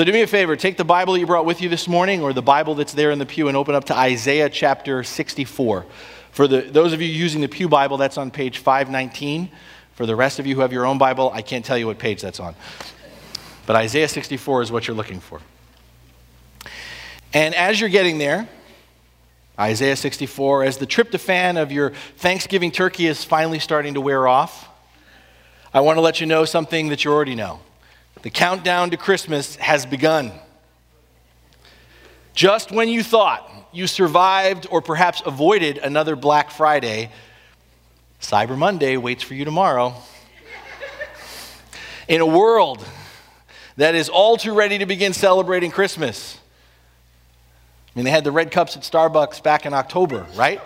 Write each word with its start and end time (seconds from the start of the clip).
So 0.00 0.04
do 0.04 0.12
me 0.12 0.22
a 0.22 0.26
favor, 0.26 0.56
take 0.56 0.78
the 0.78 0.84
Bible 0.84 1.18
you 1.18 1.26
brought 1.26 1.44
with 1.44 1.60
you 1.60 1.68
this 1.68 1.86
morning 1.86 2.22
or 2.22 2.32
the 2.32 2.40
Bible 2.40 2.74
that's 2.74 2.94
there 2.94 3.10
in 3.10 3.18
the 3.18 3.26
pew 3.26 3.48
and 3.48 3.54
open 3.54 3.74
up 3.74 3.84
to 3.84 3.94
Isaiah 3.94 4.48
chapter 4.48 5.04
64. 5.04 5.84
For 6.30 6.48
the, 6.48 6.62
those 6.62 6.94
of 6.94 7.02
you 7.02 7.08
using 7.08 7.42
the 7.42 7.48
Pew 7.48 7.68
Bible, 7.68 7.98
that's 7.98 8.16
on 8.16 8.30
page 8.30 8.60
519. 8.60 9.50
For 9.92 10.06
the 10.06 10.16
rest 10.16 10.38
of 10.38 10.46
you 10.46 10.54
who 10.54 10.62
have 10.62 10.72
your 10.72 10.86
own 10.86 10.96
Bible, 10.96 11.30
I 11.34 11.42
can't 11.42 11.66
tell 11.66 11.76
you 11.76 11.86
what 11.86 11.98
page 11.98 12.22
that's 12.22 12.40
on. 12.40 12.54
But 13.66 13.76
Isaiah 13.76 14.08
64 14.08 14.62
is 14.62 14.72
what 14.72 14.88
you're 14.88 14.96
looking 14.96 15.20
for. 15.20 15.42
And 17.34 17.54
as 17.54 17.78
you're 17.78 17.90
getting 17.90 18.16
there, 18.16 18.48
Isaiah 19.58 19.96
64, 19.96 20.64
as 20.64 20.78
the 20.78 20.86
tryptophan 20.86 21.60
of 21.60 21.70
your 21.70 21.90
Thanksgiving 22.16 22.70
turkey 22.70 23.06
is 23.06 23.22
finally 23.22 23.58
starting 23.58 23.92
to 23.92 24.00
wear 24.00 24.26
off, 24.26 24.66
I 25.74 25.80
want 25.80 25.98
to 25.98 26.00
let 26.00 26.22
you 26.22 26.26
know 26.26 26.46
something 26.46 26.88
that 26.88 27.04
you 27.04 27.12
already 27.12 27.34
know. 27.34 27.60
The 28.22 28.30
countdown 28.30 28.90
to 28.90 28.96
Christmas 28.96 29.56
has 29.56 29.86
begun. 29.86 30.32
Just 32.34 32.70
when 32.70 32.88
you 32.88 33.02
thought 33.02 33.50
you 33.72 33.86
survived 33.86 34.66
or 34.70 34.82
perhaps 34.82 35.22
avoided 35.24 35.78
another 35.78 36.16
Black 36.16 36.50
Friday, 36.50 37.10
Cyber 38.20 38.56
Monday 38.56 38.96
waits 38.96 39.22
for 39.22 39.34
you 39.34 39.44
tomorrow. 39.44 39.94
In 42.08 42.20
a 42.20 42.26
world 42.26 42.84
that 43.76 43.94
is 43.94 44.08
all 44.08 44.36
too 44.36 44.52
ready 44.52 44.78
to 44.78 44.86
begin 44.86 45.12
celebrating 45.12 45.70
Christmas, 45.70 46.38
I 47.94 47.98
mean, 47.98 48.04
they 48.04 48.10
had 48.10 48.24
the 48.24 48.32
red 48.32 48.50
cups 48.50 48.76
at 48.76 48.82
Starbucks 48.82 49.42
back 49.42 49.64
in 49.64 49.72
October, 49.72 50.26
right? 50.34 50.60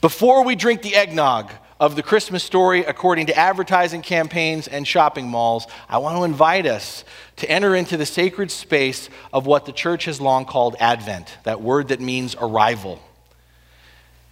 Before 0.00 0.44
we 0.44 0.56
drink 0.56 0.82
the 0.82 0.94
eggnog 0.94 1.50
of 1.80 1.96
the 1.96 2.02
Christmas 2.02 2.42
story 2.42 2.84
according 2.84 3.26
to 3.26 3.36
advertising 3.36 4.02
campaigns 4.02 4.66
and 4.66 4.86
shopping 4.86 5.28
malls, 5.28 5.66
I 5.88 5.98
want 5.98 6.16
to 6.16 6.24
invite 6.24 6.66
us 6.66 7.04
to 7.36 7.50
enter 7.50 7.74
into 7.74 7.96
the 7.96 8.06
sacred 8.06 8.50
space 8.50 9.08
of 9.32 9.46
what 9.46 9.64
the 9.64 9.72
church 9.72 10.06
has 10.06 10.20
long 10.20 10.44
called 10.44 10.76
Advent, 10.80 11.38
that 11.44 11.60
word 11.60 11.88
that 11.88 12.00
means 12.00 12.34
arrival. 12.40 13.00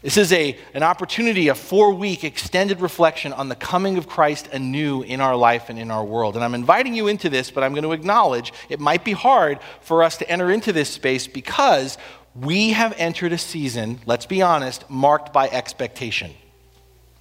This 0.02 0.18
is 0.18 0.32
a, 0.32 0.56
an 0.74 0.82
opportunity, 0.82 1.48
a 1.48 1.54
four 1.54 1.92
week 1.92 2.22
extended 2.22 2.80
reflection 2.80 3.32
on 3.32 3.48
the 3.48 3.56
coming 3.56 3.98
of 3.98 4.06
Christ 4.06 4.46
anew 4.52 5.02
in 5.02 5.20
our 5.20 5.34
life 5.34 5.68
and 5.68 5.78
in 5.78 5.90
our 5.90 6.04
world. 6.04 6.36
And 6.36 6.44
I'm 6.44 6.54
inviting 6.54 6.94
you 6.94 7.08
into 7.08 7.28
this, 7.28 7.50
but 7.50 7.64
I'm 7.64 7.72
going 7.72 7.82
to 7.82 7.92
acknowledge 7.92 8.52
it 8.68 8.78
might 8.78 9.04
be 9.04 9.12
hard 9.12 9.58
for 9.80 10.02
us 10.02 10.16
to 10.18 10.30
enter 10.30 10.50
into 10.50 10.72
this 10.72 10.90
space 10.90 11.26
because 11.26 11.98
we 12.36 12.70
have 12.70 12.94
entered 12.98 13.32
a 13.32 13.38
season, 13.38 13.98
let's 14.06 14.26
be 14.26 14.42
honest, 14.42 14.88
marked 14.88 15.32
by 15.32 15.48
expectation. 15.48 16.32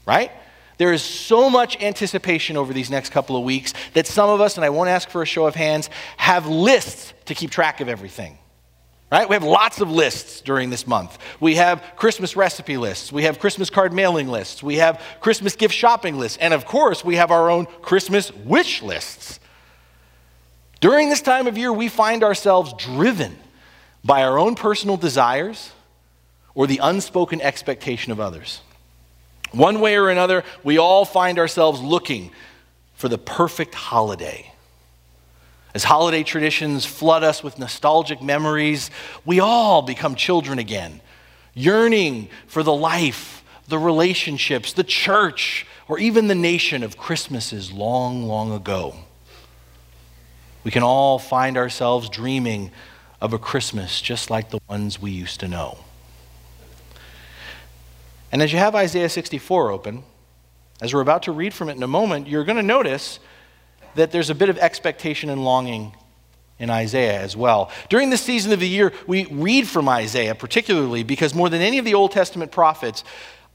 Right? 0.05 0.31
There 0.77 0.91
is 0.91 1.01
so 1.01 1.49
much 1.49 1.81
anticipation 1.81 2.57
over 2.57 2.73
these 2.73 2.89
next 2.89 3.11
couple 3.11 3.37
of 3.37 3.43
weeks 3.43 3.73
that 3.93 4.07
some 4.07 4.29
of 4.29 4.41
us, 4.41 4.57
and 4.57 4.65
I 4.65 4.69
won't 4.69 4.89
ask 4.89 5.09
for 5.09 5.21
a 5.21 5.25
show 5.25 5.45
of 5.45 5.55
hands, 5.55 5.89
have 6.17 6.47
lists 6.47 7.13
to 7.25 7.35
keep 7.35 7.49
track 7.49 7.79
of 7.81 7.87
everything. 7.87 8.37
Right? 9.11 9.29
We 9.29 9.35
have 9.35 9.43
lots 9.43 9.79
of 9.79 9.89
lists 9.89 10.41
during 10.41 10.71
this 10.71 10.85
month. 10.85 11.17
We 11.39 11.55
have 11.55 11.81
Christmas 11.95 12.35
recipe 12.35 12.75
lists. 12.75 13.13
We 13.13 13.23
have 13.23 13.39
Christmas 13.39 13.69
card 13.69 13.93
mailing 13.93 14.27
lists. 14.27 14.61
We 14.61 14.75
have 14.75 15.01
Christmas 15.21 15.55
gift 15.55 15.73
shopping 15.73 16.17
lists. 16.19 16.37
And 16.41 16.53
of 16.53 16.65
course, 16.65 17.05
we 17.05 17.15
have 17.15 17.31
our 17.31 17.49
own 17.49 17.67
Christmas 17.81 18.33
wish 18.33 18.81
lists. 18.81 19.39
During 20.81 21.09
this 21.09 21.21
time 21.21 21.47
of 21.47 21.57
year, 21.57 21.71
we 21.71 21.87
find 21.87 22.23
ourselves 22.23 22.73
driven 22.73 23.37
by 24.03 24.23
our 24.23 24.37
own 24.37 24.55
personal 24.55 24.97
desires 24.97 25.71
or 26.53 26.67
the 26.67 26.79
unspoken 26.83 27.41
expectation 27.41 28.11
of 28.11 28.19
others. 28.19 28.61
One 29.55 29.79
way 29.79 29.95
or 29.95 30.09
another, 30.09 30.43
we 30.63 30.77
all 30.77 31.05
find 31.05 31.39
ourselves 31.39 31.81
looking 31.81 32.31
for 32.95 33.07
the 33.07 33.17
perfect 33.17 33.73
holiday. 33.73 34.51
As 35.73 35.83
holiday 35.83 36.23
traditions 36.23 36.85
flood 36.85 37.23
us 37.23 37.43
with 37.43 37.57
nostalgic 37.57 38.21
memories, 38.21 38.91
we 39.25 39.39
all 39.39 39.81
become 39.81 40.15
children 40.15 40.59
again, 40.59 41.01
yearning 41.53 42.29
for 42.47 42.63
the 42.63 42.73
life, 42.73 43.43
the 43.67 43.79
relationships, 43.79 44.73
the 44.73 44.83
church, 44.83 45.65
or 45.87 45.99
even 45.99 46.27
the 46.27 46.35
nation 46.35 46.83
of 46.83 46.97
Christmases 46.97 47.71
long, 47.71 48.23
long 48.23 48.51
ago. 48.51 48.95
We 50.63 50.71
can 50.71 50.83
all 50.83 51.19
find 51.19 51.57
ourselves 51.57 52.09
dreaming 52.09 52.71
of 53.21 53.31
a 53.31 53.39
Christmas 53.39 54.01
just 54.01 54.29
like 54.29 54.49
the 54.49 54.59
ones 54.67 55.01
we 55.01 55.11
used 55.11 55.39
to 55.41 55.47
know. 55.47 55.84
And 58.35 58.41
as 58.41 58.51
you 58.51 58.59
have 58.59 58.75
Isaiah 58.75 59.07
64 59.07 59.71
open, 59.71 60.03
as 60.81 60.93
we're 60.93 60.99
about 60.99 61.23
to 61.23 61.31
read 61.31 61.53
from 61.53 61.69
it 61.69 61.77
in 61.77 61.83
a 61.83 61.87
moment, 61.87 62.27
you're 62.27 62.43
going 62.43 62.57
to 62.57 62.63
notice 62.63 63.21
that 63.93 64.11
there's 64.11 64.29
a 64.29 64.35
bit 64.35 64.49
of 64.49 64.57
expectation 64.57 65.29
and 65.29 65.45
longing 65.45 65.95
in 66.59 66.69
Isaiah 66.69 67.21
as 67.21 67.37
well. 67.37 67.71
During 67.87 68.09
this 68.09 68.19
season 68.19 68.51
of 68.51 68.59
the 68.59 68.67
year, 68.67 68.91
we 69.07 69.23
read 69.27 69.69
from 69.69 69.87
Isaiah 69.87 70.35
particularly 70.35 71.01
because 71.01 71.33
more 71.33 71.47
than 71.47 71.61
any 71.61 71.77
of 71.77 71.85
the 71.85 71.93
Old 71.93 72.11
Testament 72.11 72.51
prophets, 72.51 73.05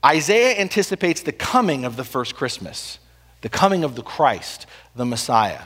Isaiah 0.02 0.58
anticipates 0.58 1.20
the 1.20 1.32
coming 1.32 1.84
of 1.84 1.96
the 1.96 2.04
first 2.04 2.34
Christmas, 2.34 3.00
the 3.42 3.50
coming 3.50 3.84
of 3.84 3.96
the 3.96 4.02
Christ, 4.02 4.64
the 4.96 5.04
Messiah. 5.04 5.60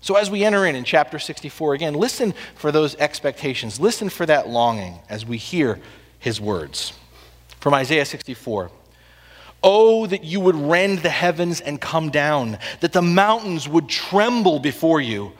So 0.00 0.14
as 0.14 0.30
we 0.30 0.44
enter 0.44 0.64
in 0.64 0.76
in 0.76 0.84
chapter 0.84 1.18
64 1.18 1.74
again, 1.74 1.92
listen 1.92 2.32
for 2.54 2.72
those 2.72 2.94
expectations. 2.94 3.78
Listen 3.78 4.08
for 4.08 4.24
that 4.24 4.48
longing 4.48 4.98
as 5.10 5.26
we 5.26 5.36
hear 5.36 5.78
his 6.18 6.40
words. 6.40 6.94
From 7.60 7.74
Isaiah 7.74 8.04
64. 8.04 8.70
Oh, 9.62 10.06
that 10.06 10.24
you 10.24 10.40
would 10.40 10.56
rend 10.56 11.00
the 11.00 11.10
heavens 11.10 11.60
and 11.60 11.80
come 11.80 12.10
down, 12.10 12.58
that 12.80 12.92
the 12.92 13.02
mountains 13.02 13.68
would 13.68 13.88
tremble 13.88 14.58
before 14.58 15.00
you. 15.00 15.32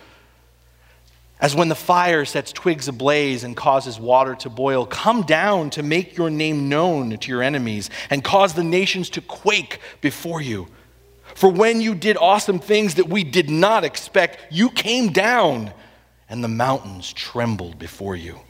As 1.41 1.56
when 1.56 1.70
the 1.70 1.75
fire 1.75 2.26
sets 2.26 2.53
twigs 2.53 2.86
ablaze 2.86 3.44
and 3.44 3.56
causes 3.56 3.98
water 3.98 4.34
to 4.36 4.50
boil, 4.50 4.84
come 4.84 5.22
down 5.22 5.70
to 5.70 5.82
make 5.82 6.19
your 6.19 6.28
name 6.28 6.69
known 6.69 7.16
to 7.16 7.28
your 7.28 7.42
enemies 7.42 7.88
and 8.10 8.22
cause 8.22 8.52
the 8.52 8.62
nations 8.62 9.08
to 9.10 9.22
quake 9.22 9.81
before 10.02 10.42
you. 10.42 10.69
For 11.34 11.48
when 11.48 11.81
you 11.81 11.94
did 11.94 12.19
awesome 12.19 12.58
things 12.58 12.97
that 12.97 13.08
we 13.08 13.25
did 13.25 13.48
not 13.48 13.84
expect, 13.84 14.52
you 14.52 14.69
came 14.69 15.12
down 15.12 15.72
and 16.28 16.44
the 16.44 16.48
mountains 16.48 17.10
trembled 17.10 17.78
before 17.78 18.16
you. 18.16 18.41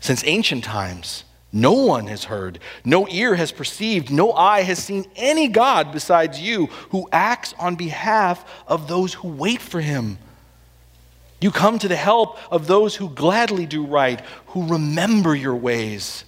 Since 0.00 0.24
ancient 0.26 0.64
times, 0.64 1.24
no 1.52 1.72
one 1.72 2.06
has 2.08 2.24
heard, 2.24 2.58
no 2.84 3.08
ear 3.08 3.34
has 3.34 3.52
perceived, 3.52 4.10
no 4.10 4.32
eye 4.32 4.62
has 4.62 4.78
seen 4.78 5.06
any 5.16 5.48
God 5.48 5.92
besides 5.92 6.40
you 6.40 6.66
who 6.90 7.08
acts 7.10 7.54
on 7.58 7.74
behalf 7.74 8.44
of 8.66 8.86
those 8.86 9.14
who 9.14 9.28
wait 9.28 9.62
for 9.62 9.80
him. 9.80 10.18
You 11.40 11.50
come 11.50 11.78
to 11.78 11.88
the 11.88 11.96
help 11.96 12.38
of 12.52 12.66
those 12.66 12.96
who 12.96 13.08
gladly 13.08 13.64
do 13.64 13.86
right, 13.86 14.20
who 14.48 14.66
remember 14.66 15.34
your 15.34 15.56
ways. 15.56 16.24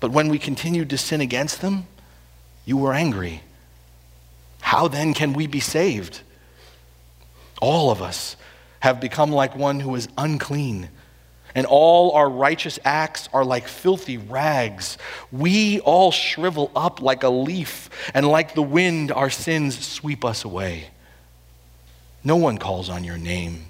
But 0.00 0.12
when 0.12 0.28
we 0.28 0.38
continued 0.38 0.90
to 0.90 0.98
sin 0.98 1.20
against 1.20 1.60
them, 1.60 1.86
you 2.66 2.76
were 2.76 2.92
angry. 2.92 3.42
How 4.60 4.86
then 4.86 5.14
can 5.14 5.32
we 5.32 5.46
be 5.46 5.60
saved? 5.60 6.20
All 7.60 7.90
of 7.90 8.02
us 8.02 8.36
have 8.80 9.00
become 9.00 9.32
like 9.32 9.56
one 9.56 9.80
who 9.80 9.94
is 9.94 10.08
unclean 10.16 10.90
and 11.54 11.66
all 11.66 12.12
our 12.12 12.28
righteous 12.28 12.78
acts 12.84 13.28
are 13.32 13.44
like 13.44 13.68
filthy 13.68 14.18
rags. 14.18 14.98
We 15.30 15.80
all 15.80 16.10
shrivel 16.10 16.70
up 16.74 17.00
like 17.00 17.22
a 17.22 17.28
leaf, 17.28 17.90
and 18.12 18.26
like 18.26 18.54
the 18.54 18.62
wind, 18.62 19.12
our 19.12 19.30
sins 19.30 19.78
sweep 19.86 20.24
us 20.24 20.44
away. 20.44 20.88
No 22.24 22.36
one 22.36 22.58
calls 22.58 22.88
on 22.88 23.04
your 23.04 23.18
name 23.18 23.66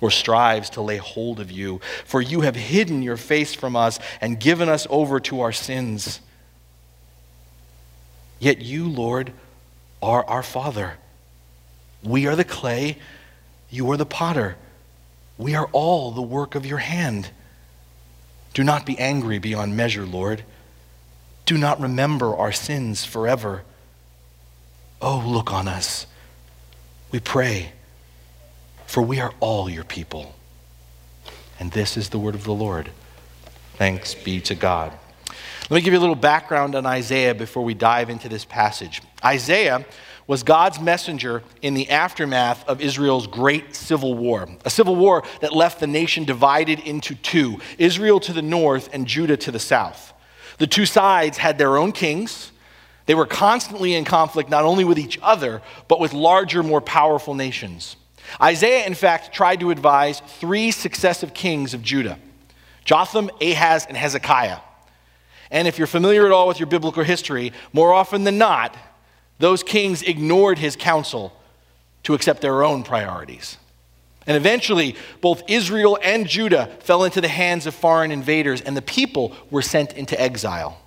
or 0.00 0.10
strives 0.10 0.70
to 0.70 0.82
lay 0.82 0.98
hold 0.98 1.40
of 1.40 1.50
you, 1.50 1.80
for 2.04 2.20
you 2.20 2.42
have 2.42 2.54
hidden 2.54 3.02
your 3.02 3.16
face 3.16 3.54
from 3.54 3.74
us 3.74 3.98
and 4.20 4.38
given 4.38 4.68
us 4.68 4.86
over 4.90 5.18
to 5.20 5.40
our 5.40 5.52
sins. 5.52 6.20
Yet 8.38 8.60
you, 8.60 8.88
Lord, 8.88 9.32
are 10.02 10.24
our 10.26 10.42
Father. 10.42 10.98
We 12.02 12.26
are 12.26 12.36
the 12.36 12.44
clay, 12.44 12.98
you 13.70 13.90
are 13.90 13.96
the 13.96 14.06
potter. 14.06 14.56
We 15.38 15.54
are 15.54 15.68
all 15.72 16.12
the 16.12 16.22
work 16.22 16.54
of 16.54 16.64
your 16.64 16.78
hand. 16.78 17.30
Do 18.54 18.64
not 18.64 18.86
be 18.86 18.98
angry 18.98 19.38
beyond 19.38 19.76
measure, 19.76 20.06
Lord. 20.06 20.44
Do 21.44 21.58
not 21.58 21.80
remember 21.80 22.34
our 22.34 22.52
sins 22.52 23.04
forever. 23.04 23.62
Oh, 25.00 25.22
look 25.26 25.52
on 25.52 25.68
us. 25.68 26.06
We 27.12 27.20
pray, 27.20 27.72
for 28.86 29.02
we 29.02 29.20
are 29.20 29.32
all 29.40 29.68
your 29.68 29.84
people. 29.84 30.34
And 31.60 31.70
this 31.72 31.96
is 31.96 32.08
the 32.08 32.18
word 32.18 32.34
of 32.34 32.44
the 32.44 32.54
Lord. 32.54 32.90
Thanks 33.76 34.14
be 34.14 34.40
to 34.42 34.54
God. 34.54 34.92
Let 35.68 35.76
me 35.76 35.80
give 35.82 35.92
you 35.92 35.98
a 35.98 36.00
little 36.00 36.14
background 36.14 36.74
on 36.74 36.86
Isaiah 36.86 37.34
before 37.34 37.64
we 37.64 37.74
dive 37.74 38.08
into 38.08 38.28
this 38.28 38.44
passage. 38.44 39.02
Isaiah 39.24 39.84
was 40.26 40.42
God's 40.42 40.80
messenger 40.80 41.42
in 41.62 41.74
the 41.74 41.88
aftermath 41.90 42.66
of 42.68 42.80
Israel's 42.80 43.26
great 43.26 43.76
civil 43.76 44.14
war, 44.14 44.48
a 44.64 44.70
civil 44.70 44.96
war 44.96 45.22
that 45.40 45.52
left 45.52 45.78
the 45.78 45.86
nation 45.86 46.24
divided 46.24 46.80
into 46.80 47.14
two 47.14 47.60
Israel 47.78 48.18
to 48.20 48.32
the 48.32 48.42
north 48.42 48.88
and 48.92 49.06
Judah 49.06 49.36
to 49.36 49.52
the 49.52 49.58
south. 49.58 50.12
The 50.58 50.66
two 50.66 50.86
sides 50.86 51.38
had 51.38 51.58
their 51.58 51.76
own 51.76 51.92
kings. 51.92 52.50
They 53.04 53.14
were 53.14 53.26
constantly 53.26 53.94
in 53.94 54.04
conflict 54.04 54.50
not 54.50 54.64
only 54.64 54.84
with 54.84 54.98
each 54.98 55.18
other, 55.22 55.62
but 55.86 56.00
with 56.00 56.12
larger, 56.12 56.62
more 56.62 56.80
powerful 56.80 57.34
nations. 57.34 57.96
Isaiah, 58.40 58.84
in 58.84 58.94
fact, 58.94 59.32
tried 59.32 59.60
to 59.60 59.70
advise 59.70 60.20
three 60.20 60.72
successive 60.72 61.32
kings 61.32 61.74
of 61.74 61.82
Judah 61.82 62.18
Jotham, 62.84 63.30
Ahaz, 63.40 63.84
and 63.86 63.96
Hezekiah. 63.96 64.58
And 65.50 65.66
if 65.68 65.78
you're 65.78 65.86
familiar 65.86 66.26
at 66.26 66.32
all 66.32 66.48
with 66.48 66.58
your 66.60 66.68
biblical 66.68 67.02
history, 67.02 67.52
more 67.72 67.92
often 67.92 68.24
than 68.24 68.38
not, 68.38 68.76
those 69.38 69.62
kings 69.62 70.02
ignored 70.02 70.58
his 70.58 70.76
counsel 70.76 71.32
to 72.04 72.14
accept 72.14 72.40
their 72.40 72.62
own 72.62 72.82
priorities. 72.82 73.58
And 74.26 74.36
eventually, 74.36 74.96
both 75.20 75.42
Israel 75.48 75.98
and 76.02 76.26
Judah 76.26 76.66
fell 76.80 77.04
into 77.04 77.20
the 77.20 77.28
hands 77.28 77.66
of 77.66 77.74
foreign 77.74 78.10
invaders, 78.10 78.60
and 78.60 78.76
the 78.76 78.82
people 78.82 79.34
were 79.50 79.62
sent 79.62 79.92
into 79.92 80.20
exile. 80.20 80.80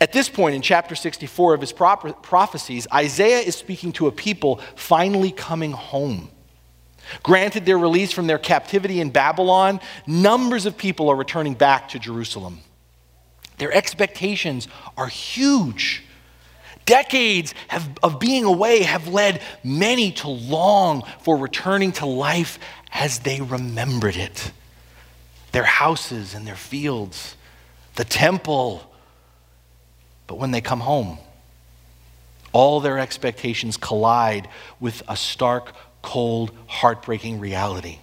At 0.00 0.12
this 0.12 0.30
point 0.30 0.54
in 0.54 0.62
chapter 0.62 0.94
64 0.94 1.54
of 1.54 1.60
his 1.60 1.72
prophecies, 1.72 2.86
Isaiah 2.92 3.40
is 3.40 3.56
speaking 3.56 3.92
to 3.92 4.06
a 4.06 4.12
people 4.12 4.60
finally 4.74 5.32
coming 5.32 5.72
home. 5.72 6.30
Granted 7.22 7.66
their 7.66 7.78
release 7.78 8.12
from 8.12 8.26
their 8.26 8.38
captivity 8.38 9.00
in 9.00 9.10
Babylon, 9.10 9.80
numbers 10.06 10.64
of 10.64 10.78
people 10.78 11.10
are 11.10 11.16
returning 11.16 11.54
back 11.54 11.88
to 11.90 11.98
Jerusalem. 11.98 12.60
Their 13.58 13.72
expectations 13.72 14.68
are 14.96 15.08
huge. 15.08 16.04
Decades 16.86 17.54
have, 17.68 17.88
of 18.02 18.18
being 18.18 18.44
away 18.44 18.82
have 18.82 19.08
led 19.08 19.42
many 19.62 20.12
to 20.12 20.28
long 20.28 21.02
for 21.20 21.36
returning 21.36 21.92
to 21.92 22.06
life 22.06 22.58
as 22.92 23.20
they 23.20 23.40
remembered 23.40 24.16
it. 24.16 24.52
Their 25.52 25.64
houses 25.64 26.34
and 26.34 26.46
their 26.46 26.56
fields, 26.56 27.36
the 27.96 28.04
temple, 28.04 28.90
but 30.26 30.38
when 30.38 30.50
they 30.50 30.60
come 30.60 30.80
home, 30.80 31.18
all 32.52 32.80
their 32.80 32.98
expectations 32.98 33.76
collide 33.76 34.48
with 34.80 35.02
a 35.08 35.16
stark, 35.16 35.74
cold, 36.02 36.50
heartbreaking 36.66 37.38
reality. 37.38 37.98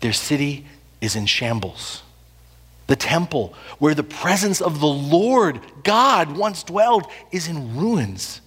Their 0.00 0.12
city 0.12 0.66
is 1.00 1.16
in 1.16 1.26
shambles. 1.26 2.02
The 2.86 2.96
temple, 2.96 3.54
where 3.78 3.94
the 3.94 4.04
presence 4.04 4.60
of 4.60 4.80
the 4.80 4.86
Lord 4.86 5.60
God 5.82 6.36
once 6.36 6.62
dwelled, 6.62 7.06
is 7.32 7.48
in 7.48 7.76
ruins. 7.76 8.40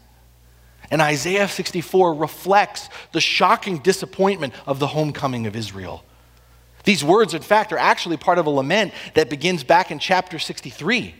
And 0.92 1.02
Isaiah 1.02 1.48
64 1.48 2.16
reflects 2.16 2.90
the 3.12 3.22
shocking 3.22 3.80
disappointment 3.80 4.54
of 4.66 4.80
the 4.80 4.88
homecoming 4.88 5.46
of 5.46 5.56
Israel. 5.56 6.04
These 6.84 7.04
words, 7.04 7.34
in 7.34 7.42
fact, 7.42 7.74
are 7.74 7.78
actually 7.78 8.18
part 8.18 8.40
of 8.40 8.46
a 8.46 8.50
lament 8.50 8.94
that 9.14 9.30
begins 9.30 9.64
back 9.64 9.92
in 9.92 10.00
chapter 10.00 10.40
63. 10.40 11.16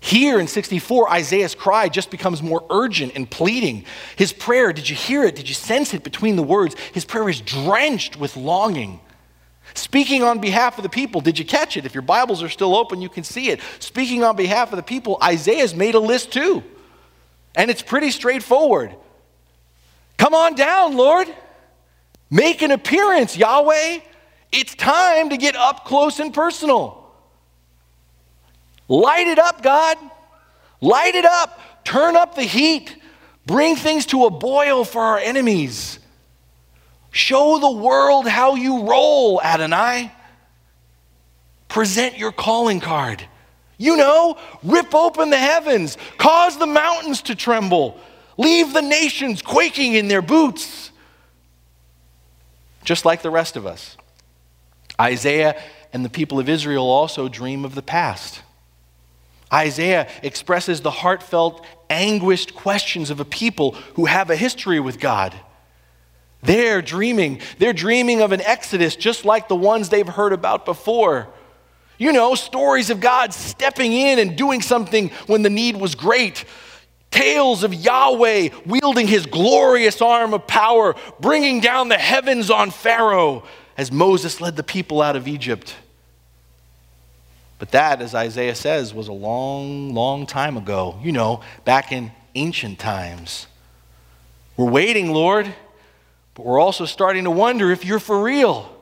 Here 0.00 0.40
in 0.40 0.46
64, 0.46 1.10
Isaiah's 1.12 1.54
cry 1.54 1.88
just 1.90 2.10
becomes 2.10 2.42
more 2.42 2.64
urgent 2.70 3.12
and 3.14 3.30
pleading. 3.30 3.84
His 4.16 4.32
prayer, 4.32 4.72
did 4.72 4.88
you 4.88 4.96
hear 4.96 5.24
it? 5.24 5.36
Did 5.36 5.48
you 5.48 5.54
sense 5.54 5.92
it 5.92 6.02
between 6.02 6.36
the 6.36 6.42
words? 6.42 6.74
His 6.94 7.04
prayer 7.04 7.28
is 7.28 7.40
drenched 7.42 8.16
with 8.16 8.36
longing. 8.36 9.00
Speaking 9.74 10.22
on 10.22 10.40
behalf 10.40 10.78
of 10.78 10.82
the 10.82 10.88
people, 10.88 11.20
did 11.20 11.38
you 11.38 11.44
catch 11.44 11.76
it? 11.76 11.86
If 11.86 11.94
your 11.94 12.02
Bibles 12.02 12.42
are 12.42 12.48
still 12.48 12.74
open, 12.74 13.00
you 13.00 13.08
can 13.08 13.24
see 13.24 13.50
it. 13.50 13.60
Speaking 13.78 14.24
on 14.24 14.36
behalf 14.36 14.72
of 14.72 14.76
the 14.76 14.82
people, 14.82 15.18
Isaiah's 15.22 15.74
made 15.74 15.94
a 15.94 16.00
list 16.00 16.32
too. 16.32 16.62
And 17.54 17.70
it's 17.70 17.82
pretty 17.82 18.10
straightforward. 18.10 18.94
Come 20.18 20.34
on 20.34 20.54
down, 20.54 20.96
Lord. 20.96 21.28
Make 22.30 22.62
an 22.62 22.70
appearance, 22.70 23.36
Yahweh. 23.36 24.00
It's 24.52 24.74
time 24.74 25.30
to 25.30 25.36
get 25.36 25.56
up 25.56 25.84
close 25.84 26.20
and 26.20 26.32
personal. 26.34 27.12
Light 28.88 29.28
it 29.28 29.38
up, 29.38 29.62
God. 29.62 29.96
Light 30.80 31.14
it 31.14 31.24
up. 31.24 31.60
Turn 31.84 32.16
up 32.16 32.34
the 32.34 32.42
heat. 32.42 32.96
Bring 33.46 33.76
things 33.76 34.06
to 34.06 34.26
a 34.26 34.30
boil 34.30 34.84
for 34.84 35.02
our 35.02 35.18
enemies. 35.18 35.98
Show 37.10 37.58
the 37.58 37.70
world 37.70 38.26
how 38.26 38.54
you 38.54 38.88
roll, 38.88 39.40
Adonai. 39.42 40.12
Present 41.68 42.18
your 42.18 42.32
calling 42.32 42.80
card. 42.80 43.24
You 43.78 43.96
know, 43.96 44.36
rip 44.62 44.94
open 44.94 45.30
the 45.30 45.38
heavens, 45.38 45.96
cause 46.18 46.58
the 46.58 46.66
mountains 46.66 47.22
to 47.22 47.34
tremble, 47.34 47.98
leave 48.36 48.72
the 48.74 48.82
nations 48.82 49.40
quaking 49.40 49.94
in 49.94 50.08
their 50.08 50.22
boots. 50.22 50.90
Just 52.84 53.04
like 53.04 53.22
the 53.22 53.30
rest 53.30 53.56
of 53.56 53.66
us. 53.66 53.96
Isaiah 55.00 55.60
and 55.92 56.04
the 56.04 56.10
people 56.10 56.38
of 56.38 56.48
Israel 56.48 56.84
also 56.84 57.28
dream 57.28 57.64
of 57.64 57.74
the 57.74 57.82
past. 57.82 58.42
Isaiah 59.52 60.08
expresses 60.22 60.80
the 60.80 60.90
heartfelt, 60.90 61.64
anguished 61.88 62.54
questions 62.54 63.10
of 63.10 63.18
a 63.18 63.24
people 63.24 63.72
who 63.94 64.04
have 64.04 64.30
a 64.30 64.36
history 64.36 64.78
with 64.78 65.00
God. 65.00 65.34
They're 66.42 66.80
dreaming. 66.82 67.40
They're 67.58 67.72
dreaming 67.72 68.22
of 68.22 68.32
an 68.32 68.40
exodus 68.40 68.96
just 68.96 69.24
like 69.24 69.48
the 69.48 69.56
ones 69.56 69.88
they've 69.88 70.08
heard 70.08 70.32
about 70.32 70.64
before. 70.64 71.28
You 71.98 72.12
know, 72.12 72.34
stories 72.34 72.88
of 72.88 73.00
God 73.00 73.34
stepping 73.34 73.92
in 73.92 74.18
and 74.18 74.36
doing 74.36 74.62
something 74.62 75.10
when 75.26 75.42
the 75.42 75.50
need 75.50 75.76
was 75.76 75.94
great. 75.94 76.46
Tales 77.10 77.62
of 77.62 77.74
Yahweh 77.74 78.50
wielding 78.64 79.06
his 79.06 79.26
glorious 79.26 80.00
arm 80.00 80.32
of 80.32 80.46
power, 80.46 80.94
bringing 81.18 81.60
down 81.60 81.88
the 81.88 81.98
heavens 81.98 82.50
on 82.50 82.70
Pharaoh 82.70 83.44
as 83.76 83.92
Moses 83.92 84.40
led 84.40 84.56
the 84.56 84.62
people 84.62 85.02
out 85.02 85.16
of 85.16 85.28
Egypt. 85.28 85.74
But 87.58 87.72
that, 87.72 88.00
as 88.00 88.14
Isaiah 88.14 88.54
says, 88.54 88.94
was 88.94 89.08
a 89.08 89.12
long, 89.12 89.92
long 89.92 90.24
time 90.24 90.56
ago, 90.56 90.98
you 91.02 91.12
know, 91.12 91.42
back 91.66 91.92
in 91.92 92.12
ancient 92.34 92.78
times. 92.78 93.46
We're 94.56 94.70
waiting, 94.70 95.12
Lord, 95.12 95.52
but 96.34 96.46
we're 96.46 96.60
also 96.60 96.86
starting 96.86 97.24
to 97.24 97.30
wonder 97.30 97.70
if 97.70 97.84
you're 97.84 97.98
for 97.98 98.22
real. 98.22 98.76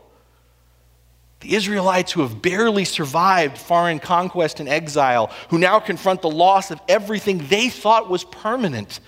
The 1.41 1.55
Israelites 1.55 2.13
who 2.13 2.23
have 2.23 2.43
barely 2.43 2.85
survived 2.85 3.59
foreign 3.59 4.01
conquest 4.01 4.61
and 4.61 4.69
exile, 4.69 5.31
who 5.51 5.59
now 5.59 5.79
confront 5.79 6.23
the 6.23 6.31
loss 6.31 6.71
of 6.71 6.81
everything 6.89 7.47
they 7.49 7.69
thought 7.69 8.11
was 8.11 8.25
permanent, 8.25 9.01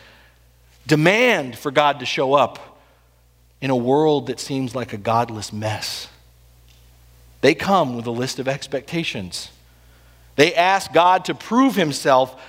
demand 0.86 1.58
for 1.58 1.70
God 1.70 2.00
to 2.00 2.06
show 2.06 2.34
up 2.34 2.78
in 3.60 3.70
a 3.70 3.76
world 3.76 4.28
that 4.28 4.40
seems 4.40 4.74
like 4.74 4.92
a 4.92 4.96
godless 4.96 5.52
mess. 5.52 6.08
They 7.40 7.54
come 7.54 7.96
with 7.96 8.06
a 8.06 8.10
list 8.10 8.38
of 8.38 8.48
expectations. 8.48 9.50
They 10.36 10.54
ask 10.54 10.92
God 10.92 11.26
to 11.26 11.34
prove 11.34 11.74
himself 11.74 12.40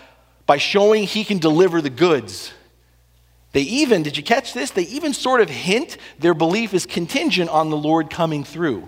by 0.45 0.57
showing 0.57 1.03
he 1.03 1.23
can 1.23 1.39
deliver 1.39 1.81
the 1.81 1.89
goods. 1.89 2.53
They 3.53 3.61
even, 3.61 4.03
did 4.03 4.15
you 4.15 4.23
catch 4.23 4.53
this? 4.53 4.71
They 4.71 4.83
even 4.83 5.13
sort 5.13 5.41
of 5.41 5.49
hint 5.49 5.97
their 6.19 6.33
belief 6.33 6.73
is 6.73 6.85
contingent 6.85 7.49
on 7.49 7.69
the 7.69 7.77
Lord 7.77 8.09
coming 8.09 8.43
through. 8.43 8.87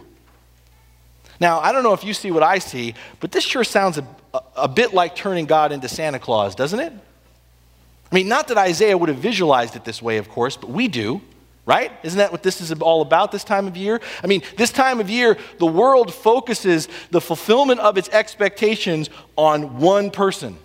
Now, 1.40 1.60
I 1.60 1.72
don't 1.72 1.84
know 1.84 1.94
if 1.94 2.04
you 2.04 2.14
see 2.14 2.32
what 2.32 2.44
I 2.44 2.60
see, 2.60 2.94
but 3.20 3.32
this 3.32 3.44
sure 3.44 3.64
sounds 3.64 3.98
a, 3.98 4.08
a, 4.56 4.68
bit 4.68 4.94
like 4.94 5.16
turning 5.16 5.46
God 5.46 5.72
into 5.72 5.90
Santa 5.90 6.20
Claus, 6.20 6.56
doesn't 6.56 6.80
it? 6.80 6.94
I 6.94 8.16
mean, 8.16 8.30
not 8.30 8.48
that 8.48 8.58
Isaiah 8.58 8.98
would 8.98 9.10
have 9.10 9.18
visualized 9.18 9.76
it 9.76 9.84
this 9.84 10.02
way, 10.02 10.18
of 10.18 10.30
course, 10.30 10.56
but 10.56 10.70
we 10.70 10.88
do 10.88 11.22
right? 11.66 11.92
Isn't 12.04 12.18
that 12.18 12.32
what 12.32 12.44
this 12.44 12.60
is 12.60 12.72
all 12.82 13.02
about 13.02 13.32
this 13.32 13.44
time 13.44 13.68
of 13.68 13.78
year? 13.78 14.02
I 14.24 14.28
mean, 14.28 14.42
this 14.58 14.72
time 14.72 15.00
of 15.00 15.10
year, 15.10 15.38
the 15.60 15.66
world 15.66 16.14
focuses 16.14 16.90
the 17.12 17.22
fulfillment 17.22 17.80
of 17.80 17.98
its 17.98 18.10
expectations 18.10 19.10
on 19.38 19.80
one 19.80 20.12
person. 20.12 20.58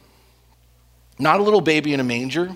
Not 1.18 1.40
a 1.40 1.42
little 1.42 1.61
baby 1.61 1.92
in 1.92 2.00
a 2.00 2.04
manger, 2.04 2.50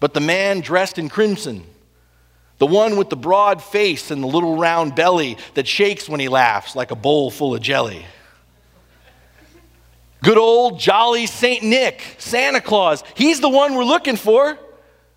but 0.00 0.14
the 0.14 0.20
man 0.20 0.60
dressed 0.60 0.98
in 0.98 1.08
crimson, 1.08 1.64
the 2.58 2.66
one 2.66 2.96
with 2.96 3.10
the 3.10 3.16
broad 3.16 3.62
face 3.62 4.10
and 4.10 4.22
the 4.22 4.26
little 4.26 4.56
round 4.56 4.94
belly 4.94 5.38
that 5.54 5.68
shakes 5.68 6.08
when 6.08 6.20
he 6.20 6.28
laughs 6.28 6.74
like 6.74 6.90
a 6.90 6.96
bowl 6.96 7.30
full 7.30 7.54
of 7.54 7.62
jelly. 7.62 8.04
Good 10.22 10.36
old 10.36 10.78
jolly 10.78 11.26
St. 11.26 11.62
Nick, 11.62 12.02
Santa 12.18 12.60
Claus. 12.60 13.02
He's 13.14 13.40
the 13.40 13.48
one 13.48 13.74
we're 13.74 13.84
looking 13.84 14.16
for. 14.16 14.58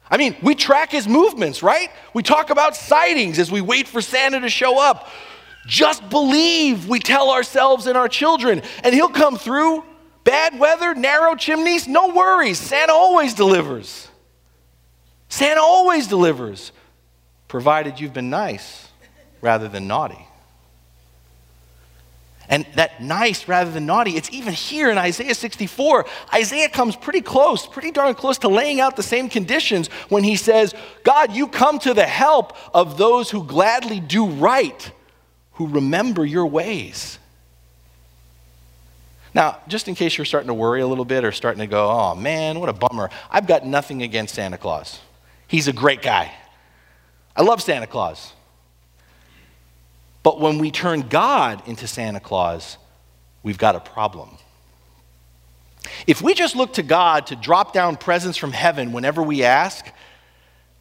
I 0.09 0.17
mean, 0.17 0.35
we 0.41 0.55
track 0.55 0.91
his 0.91 1.07
movements, 1.07 1.63
right? 1.63 1.89
We 2.13 2.23
talk 2.23 2.49
about 2.49 2.75
sightings 2.75 3.39
as 3.39 3.51
we 3.51 3.61
wait 3.61 3.87
for 3.87 4.01
Santa 4.01 4.39
to 4.41 4.49
show 4.49 4.79
up. 4.79 5.09
Just 5.65 6.07
believe, 6.09 6.87
we 6.87 6.99
tell 6.99 7.31
ourselves 7.31 7.87
and 7.87 7.97
our 7.97 8.07
children, 8.07 8.61
and 8.83 8.93
he'll 8.93 9.09
come 9.09 9.37
through. 9.37 9.83
Bad 10.23 10.57
weather, 10.59 10.93
narrow 10.93 11.35
chimneys, 11.35 11.87
no 11.87 12.09
worries. 12.09 12.59
Santa 12.59 12.93
always 12.93 13.33
delivers. 13.33 14.07
Santa 15.33 15.61
always 15.61 16.05
delivers, 16.05 16.71
provided 17.47 17.99
you've 17.99 18.13
been 18.13 18.29
nice 18.29 18.87
rather 19.41 19.67
than 19.67 19.87
naughty. 19.87 20.27
And 22.47 22.67
that 22.75 23.01
nice 23.01 23.47
rather 23.47 23.71
than 23.71 23.87
naughty, 23.87 24.11
it's 24.11 24.31
even 24.31 24.53
here 24.53 24.91
in 24.91 24.99
Isaiah 24.99 25.33
64. 25.33 26.05
Isaiah 26.35 26.69
comes 26.69 26.95
pretty 26.95 27.21
close, 27.21 27.65
pretty 27.65 27.89
darn 27.89 28.13
close 28.13 28.37
to 28.39 28.47
laying 28.47 28.79
out 28.79 28.95
the 28.95 29.01
same 29.01 29.27
conditions 29.27 29.87
when 30.07 30.23
he 30.23 30.35
says, 30.35 30.75
God, 31.03 31.31
you 31.31 31.47
come 31.47 31.79
to 31.79 31.95
the 31.95 32.05
help 32.05 32.55
of 32.71 32.99
those 32.99 33.31
who 33.31 33.43
gladly 33.43 33.99
do 33.99 34.27
right, 34.27 34.91
who 35.53 35.65
remember 35.67 36.23
your 36.23 36.45
ways. 36.45 37.17
Now, 39.33 39.57
just 39.67 39.87
in 39.87 39.95
case 39.95 40.15
you're 40.15 40.25
starting 40.25 40.49
to 40.49 40.53
worry 40.53 40.81
a 40.81 40.87
little 40.87 41.05
bit 41.05 41.25
or 41.25 41.31
starting 41.31 41.61
to 41.61 41.65
go, 41.65 41.89
oh 41.89 42.13
man, 42.13 42.59
what 42.59 42.69
a 42.69 42.73
bummer, 42.73 43.09
I've 43.31 43.47
got 43.47 43.65
nothing 43.65 44.03
against 44.03 44.35
Santa 44.35 44.59
Claus. 44.59 44.99
He's 45.47 45.67
a 45.67 45.73
great 45.73 46.01
guy. 46.01 46.33
I 47.35 47.41
love 47.41 47.61
Santa 47.61 47.87
Claus. 47.87 48.33
But 50.23 50.39
when 50.39 50.57
we 50.57 50.71
turn 50.71 51.01
God 51.01 51.67
into 51.67 51.85
Santa 51.85 52.19
Claus, 52.19 52.77
we've 53.43 53.57
got 53.57 53.75
a 53.75 53.79
problem. 53.79 54.37
If 56.07 56.21
we 56.21 56.33
just 56.33 56.55
look 56.55 56.73
to 56.73 56.83
God 56.83 57.27
to 57.27 57.35
drop 57.35 57.73
down 57.73 57.97
presents 57.97 58.37
from 58.37 58.53
heaven 58.53 58.93
whenever 58.93 59.21
we 59.21 59.43
ask, 59.43 59.85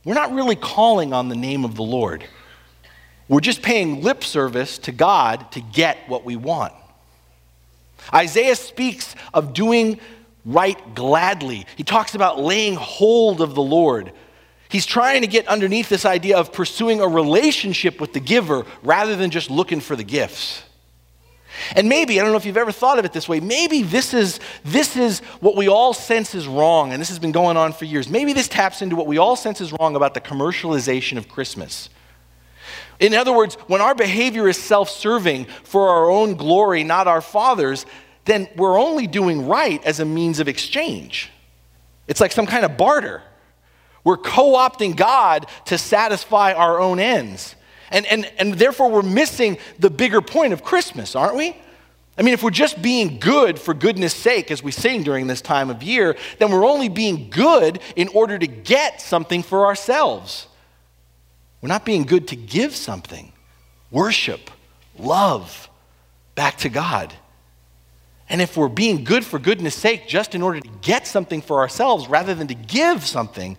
we're 0.04 0.14
not 0.14 0.32
really 0.32 0.56
calling 0.56 1.12
on 1.12 1.28
the 1.28 1.36
name 1.36 1.64
of 1.64 1.74
the 1.74 1.82
Lord. 1.82 2.24
We're 3.28 3.40
just 3.40 3.62
paying 3.62 4.02
lip 4.02 4.22
service 4.22 4.78
to 4.78 4.92
God 4.92 5.50
to 5.52 5.60
get 5.60 6.08
what 6.08 6.24
we 6.24 6.36
want. 6.36 6.72
Isaiah 8.12 8.56
speaks 8.56 9.14
of 9.32 9.54
doing 9.54 10.00
right 10.44 10.94
gladly. 10.94 11.66
He 11.76 11.84
talks 11.84 12.14
about 12.14 12.40
laying 12.40 12.74
hold 12.74 13.40
of 13.40 13.54
the 13.54 13.62
Lord. 13.62 14.12
He's 14.72 14.86
trying 14.86 15.20
to 15.20 15.26
get 15.26 15.46
underneath 15.48 15.90
this 15.90 16.06
idea 16.06 16.38
of 16.38 16.50
pursuing 16.50 17.02
a 17.02 17.06
relationship 17.06 18.00
with 18.00 18.14
the 18.14 18.20
giver 18.20 18.64
rather 18.82 19.14
than 19.16 19.30
just 19.30 19.50
looking 19.50 19.80
for 19.80 19.96
the 19.96 20.02
gifts. 20.02 20.62
And 21.76 21.90
maybe, 21.90 22.18
I 22.18 22.22
don't 22.22 22.32
know 22.32 22.38
if 22.38 22.46
you've 22.46 22.56
ever 22.56 22.72
thought 22.72 22.98
of 22.98 23.04
it 23.04 23.12
this 23.12 23.28
way, 23.28 23.38
maybe 23.38 23.82
this 23.82 24.14
is, 24.14 24.40
this 24.64 24.96
is 24.96 25.20
what 25.40 25.56
we 25.56 25.68
all 25.68 25.92
sense 25.92 26.34
is 26.34 26.46
wrong, 26.46 26.90
and 26.90 27.02
this 27.02 27.10
has 27.10 27.18
been 27.18 27.32
going 27.32 27.58
on 27.58 27.74
for 27.74 27.84
years. 27.84 28.08
Maybe 28.08 28.32
this 28.32 28.48
taps 28.48 28.80
into 28.80 28.96
what 28.96 29.06
we 29.06 29.18
all 29.18 29.36
sense 29.36 29.60
is 29.60 29.74
wrong 29.78 29.94
about 29.94 30.14
the 30.14 30.22
commercialization 30.22 31.18
of 31.18 31.28
Christmas. 31.28 31.90
In 32.98 33.12
other 33.12 33.34
words, 33.34 33.56
when 33.66 33.82
our 33.82 33.94
behavior 33.94 34.48
is 34.48 34.56
self 34.56 34.88
serving 34.88 35.44
for 35.64 35.90
our 35.90 36.10
own 36.10 36.34
glory, 36.34 36.82
not 36.82 37.06
our 37.06 37.20
Father's, 37.20 37.84
then 38.24 38.48
we're 38.56 38.80
only 38.80 39.06
doing 39.06 39.46
right 39.46 39.84
as 39.84 40.00
a 40.00 40.06
means 40.06 40.40
of 40.40 40.48
exchange. 40.48 41.30
It's 42.08 42.22
like 42.22 42.32
some 42.32 42.46
kind 42.46 42.64
of 42.64 42.78
barter. 42.78 43.22
We're 44.04 44.16
co 44.16 44.54
opting 44.54 44.96
God 44.96 45.46
to 45.66 45.78
satisfy 45.78 46.52
our 46.52 46.80
own 46.80 46.98
ends. 46.98 47.54
And, 47.90 48.06
and, 48.06 48.30
and 48.38 48.54
therefore, 48.54 48.90
we're 48.90 49.02
missing 49.02 49.58
the 49.78 49.90
bigger 49.90 50.20
point 50.20 50.52
of 50.52 50.64
Christmas, 50.64 51.14
aren't 51.14 51.36
we? 51.36 51.56
I 52.16 52.22
mean, 52.22 52.34
if 52.34 52.42
we're 52.42 52.50
just 52.50 52.82
being 52.82 53.18
good 53.18 53.58
for 53.58 53.72
goodness 53.72 54.14
sake, 54.14 54.50
as 54.50 54.62
we 54.62 54.70
sing 54.70 55.02
during 55.02 55.26
this 55.26 55.40
time 55.40 55.70
of 55.70 55.82
year, 55.82 56.16
then 56.38 56.50
we're 56.50 56.66
only 56.66 56.88
being 56.88 57.30
good 57.30 57.80
in 57.96 58.08
order 58.08 58.38
to 58.38 58.46
get 58.46 59.00
something 59.00 59.42
for 59.42 59.66
ourselves. 59.66 60.46
We're 61.60 61.68
not 61.68 61.84
being 61.84 62.02
good 62.02 62.28
to 62.28 62.36
give 62.36 62.74
something 62.74 63.32
worship, 63.90 64.50
love 64.98 65.70
back 66.34 66.58
to 66.58 66.68
God. 66.68 67.14
And 68.28 68.40
if 68.40 68.56
we're 68.56 68.68
being 68.68 69.04
good 69.04 69.24
for 69.24 69.38
goodness 69.38 69.74
sake 69.74 70.08
just 70.08 70.34
in 70.34 70.42
order 70.42 70.60
to 70.60 70.68
get 70.80 71.06
something 71.06 71.42
for 71.42 71.60
ourselves 71.60 72.08
rather 72.08 72.34
than 72.34 72.48
to 72.48 72.54
give 72.54 73.04
something, 73.04 73.58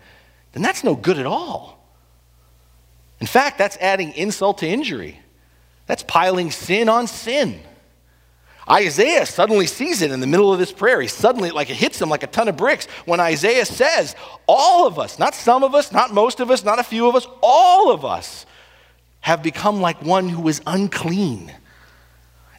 then 0.53 0.63
that's 0.63 0.83
no 0.83 0.95
good 0.95 1.19
at 1.19 1.25
all. 1.25 1.79
In 3.19 3.27
fact, 3.27 3.57
that's 3.57 3.77
adding 3.77 4.13
insult 4.13 4.59
to 4.59 4.67
injury. 4.67 5.19
That's 5.85 6.03
piling 6.03 6.51
sin 6.51 6.89
on 6.89 7.07
sin. 7.07 7.59
Isaiah 8.69 9.25
suddenly 9.25 9.67
sees 9.67 10.01
it 10.01 10.11
in 10.11 10.21
the 10.21 10.27
middle 10.27 10.53
of 10.53 10.59
this 10.59 10.71
prayer. 10.71 11.01
He 11.01 11.07
suddenly, 11.07 11.51
like 11.51 11.69
it 11.69 11.75
hits 11.75 12.01
him 12.01 12.09
like 12.09 12.23
a 12.23 12.27
ton 12.27 12.47
of 12.47 12.55
bricks 12.55 12.85
when 13.05 13.19
Isaiah 13.19 13.65
says, 13.65 14.15
All 14.47 14.87
of 14.87 14.99
us, 14.99 15.19
not 15.19 15.35
some 15.35 15.63
of 15.63 15.75
us, 15.75 15.91
not 15.91 16.13
most 16.13 16.39
of 16.39 16.49
us, 16.49 16.63
not 16.63 16.79
a 16.79 16.83
few 16.83 17.07
of 17.09 17.15
us, 17.15 17.27
all 17.41 17.91
of 17.91 18.05
us 18.05 18.45
have 19.19 19.43
become 19.43 19.81
like 19.81 20.01
one 20.01 20.29
who 20.29 20.47
is 20.47 20.61
unclean. 20.65 21.51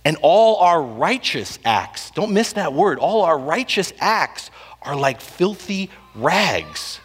And 0.05 0.19
all 0.21 0.57
our 0.57 0.83
righteous 0.83 1.59
acts, 1.65 2.11
don't 2.11 2.33
miss 2.33 2.53
that 2.55 2.75
word, 2.75 2.99
all 2.99 3.23
our 3.23 3.39
righteous 3.39 3.93
acts 3.99 4.51
are 4.83 4.97
like 4.97 5.23
filthy 5.23 5.91
rags. 6.15 7.01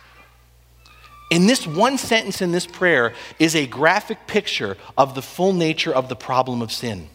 In 1.29 1.45
this 1.45 1.67
one 1.67 1.97
sentence 1.97 2.41
in 2.41 2.51
this 2.51 2.65
prayer 2.65 3.13
is 3.37 3.55
a 3.55 3.67
graphic 3.67 4.25
picture 4.25 4.77
of 4.97 5.13
the 5.13 5.21
full 5.21 5.53
nature 5.53 5.93
of 5.93 6.09
the 6.09 6.15
problem 6.15 6.61
of 6.61 6.71
sin. 6.71 7.07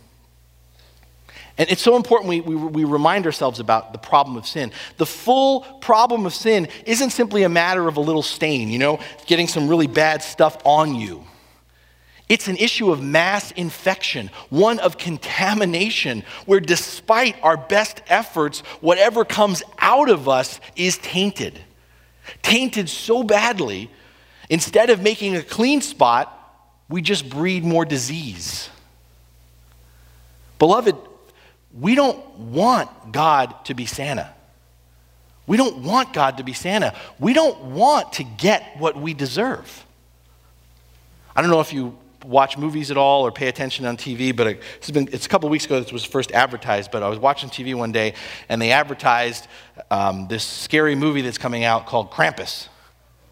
And 1.57 1.71
it's 1.71 1.83
so 1.83 1.97
important 1.97 2.29
we, 2.29 2.41
we, 2.41 2.57
we, 2.57 2.85
remind 2.85 3.27
ourselves 3.27 3.61
about 3.61 3.93
the 3.93 3.99
problem 3.99 4.37
of 4.37 4.45
sin. 4.45 4.73
The 4.97 5.07
full 5.07 5.61
problem 5.81 6.27
of 6.27 6.35
sin 6.35 6.67
isn't 6.85 7.11
simply 7.11 7.45
a 7.45 7.49
matter 7.49 7.87
of 7.87 7.97
a 7.97 8.01
little 8.01 8.23
stain, 8.25 8.71
you 8.71 8.79
know, 8.79 8.99
getting 9.27 9.47
some 9.47 9.69
really 9.69 9.87
bad 9.87 10.23
stuff 10.23 10.57
on 10.65 10.97
you. 10.97 11.25
It's 12.29 12.49
an 12.49 12.57
issue 12.57 12.91
of 12.91 13.03
mass 13.03 13.53
infection, 13.53 14.31
one 14.49 14.81
of 14.81 14.99
contamination, 14.99 16.25
where 16.47 16.59
despite 16.59 17.37
our 17.43 17.57
best 17.57 18.03
efforts, 18.09 18.61
whatever 18.81 19.25
comes 19.25 19.63
out 19.79 20.09
of 20.09 20.29
us 20.29 20.59
is 20.75 20.99
tainted. 20.99 21.61
Tainted 22.43 22.89
so 22.89 23.23
badly, 23.23 23.91
instead 24.49 24.91
of 24.91 25.03
making 25.03 25.37
a 25.37 25.43
clean 25.43 25.81
spot, 25.81 26.31
we 26.89 27.03
just 27.03 27.29
breed 27.29 27.65
more 27.65 27.85
disease. 27.85 28.69
Beloved, 30.59 30.97
we 31.79 31.95
don't 31.95 32.39
want 32.39 33.13
God 33.13 33.65
to 33.67 33.75
be 33.75 33.87
Santa. 33.87 34.33
We 35.47 35.57
don't 35.57 35.79
want 35.79 36.13
God 36.13 36.39
to 36.39 36.45
be 36.45 36.53
Santa. 36.53 36.95
We 37.19 37.33
don't 37.33 37.59
want 37.73 38.15
to 38.15 38.25
get 38.25 38.79
what 38.79 38.97
we 38.97 39.13
deserve. 39.13 39.85
I 41.37 41.43
don't 41.43 41.51
know 41.51 41.61
if 41.61 41.73
you 41.73 41.99
watch 42.25 42.57
movies 42.57 42.91
at 42.91 42.97
all 42.97 43.27
or 43.27 43.31
pay 43.31 43.49
attention 43.49 43.85
on 43.85 43.97
TV, 43.97 44.35
but 44.35 44.47
it's, 44.47 44.91
been, 44.91 45.09
it's 45.13 45.27
a 45.27 45.29
couple 45.29 45.49
weeks 45.49 45.67
ago 45.67 45.81
this 45.81 45.93
was 45.93 46.05
first 46.05 46.33
advertised, 46.33 46.91
but 46.91 47.03
I 47.03 47.09
was 47.09 47.19
watching 47.19 47.51
TV 47.51 47.75
one 47.75 47.93
day 47.93 48.15
and 48.49 48.63
they 48.63 48.71
advertised 48.71 49.47
um, 49.91 50.29
this 50.29 50.45
scary 50.45 50.95
movie 50.95 51.21
that's 51.21 51.39
coming 51.39 51.65
out 51.65 51.87
called 51.87 52.11
Krampus. 52.11 52.69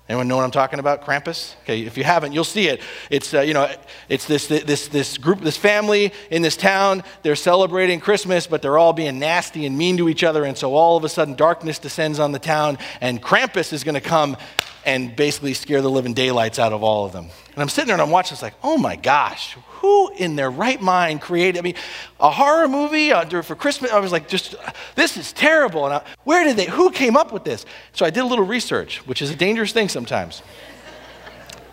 Anyone 0.08 0.26
know 0.28 0.36
what 0.36 0.44
I'm 0.44 0.50
talking 0.50 0.78
about? 0.78 1.02
Krampus? 1.02 1.54
Okay, 1.62 1.82
if 1.82 1.96
you 1.96 2.04
haven't, 2.04 2.32
you'll 2.32 2.44
see 2.44 2.66
it. 2.66 2.80
It's, 3.08 3.32
uh, 3.32 3.40
you 3.40 3.54
know, 3.54 3.72
it's 4.08 4.26
this, 4.26 4.48
this, 4.48 4.88
this 4.88 5.16
group, 5.16 5.40
this 5.40 5.56
family 5.56 6.12
in 6.30 6.42
this 6.42 6.56
town. 6.56 7.04
They're 7.22 7.36
celebrating 7.36 8.00
Christmas, 8.00 8.46
but 8.46 8.62
they're 8.62 8.78
all 8.78 8.92
being 8.92 9.18
nasty 9.18 9.64
and 9.64 9.78
mean 9.78 9.96
to 9.98 10.08
each 10.08 10.24
other. 10.24 10.44
And 10.44 10.58
so 10.58 10.74
all 10.74 10.96
of 10.96 11.04
a 11.04 11.08
sudden, 11.08 11.34
darkness 11.34 11.78
descends 11.78 12.18
on 12.18 12.32
the 12.32 12.40
town, 12.40 12.78
and 13.00 13.22
Krampus 13.22 13.72
is 13.72 13.84
going 13.84 13.94
to 13.94 14.00
come 14.00 14.36
and 14.84 15.14
basically 15.14 15.54
scare 15.54 15.80
the 15.80 15.90
living 15.90 16.14
daylights 16.14 16.58
out 16.58 16.72
of 16.72 16.82
all 16.82 17.06
of 17.06 17.12
them. 17.12 17.28
And 17.52 17.62
I'm 17.62 17.68
sitting 17.68 17.86
there 17.86 17.94
and 17.94 18.02
I'm 18.02 18.10
watching, 18.10 18.34
it's 18.34 18.42
like, 18.42 18.54
oh 18.64 18.76
my 18.76 18.96
gosh, 18.96 19.56
who 19.82 20.12
in 20.14 20.36
their 20.36 20.50
right 20.50 20.80
mind 20.80 21.20
created, 21.20 21.58
I 21.58 21.62
mean, 21.62 21.74
a 22.20 22.30
horror 22.30 22.68
movie 22.68 23.12
uh, 23.12 23.42
for 23.42 23.56
Christmas? 23.56 23.90
I 23.90 23.98
was 23.98 24.12
like, 24.12 24.28
just, 24.28 24.54
this 24.94 25.16
is 25.16 25.32
terrible. 25.32 25.84
And 25.84 25.94
I, 25.94 26.04
where 26.22 26.44
did 26.44 26.56
they, 26.56 26.66
who 26.66 26.90
came 26.90 27.16
up 27.16 27.32
with 27.32 27.42
this? 27.42 27.66
So 27.92 28.06
I 28.06 28.10
did 28.10 28.20
a 28.20 28.26
little 28.26 28.46
research, 28.46 29.04
which 29.08 29.20
is 29.20 29.30
a 29.30 29.34
dangerous 29.34 29.72
thing 29.72 29.88
sometimes. 29.88 30.42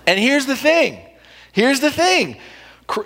and 0.08 0.20
here's 0.20 0.48
the 0.48 0.56
thing 0.56 1.06
here's 1.52 1.80
the 1.80 1.92
thing 1.92 2.38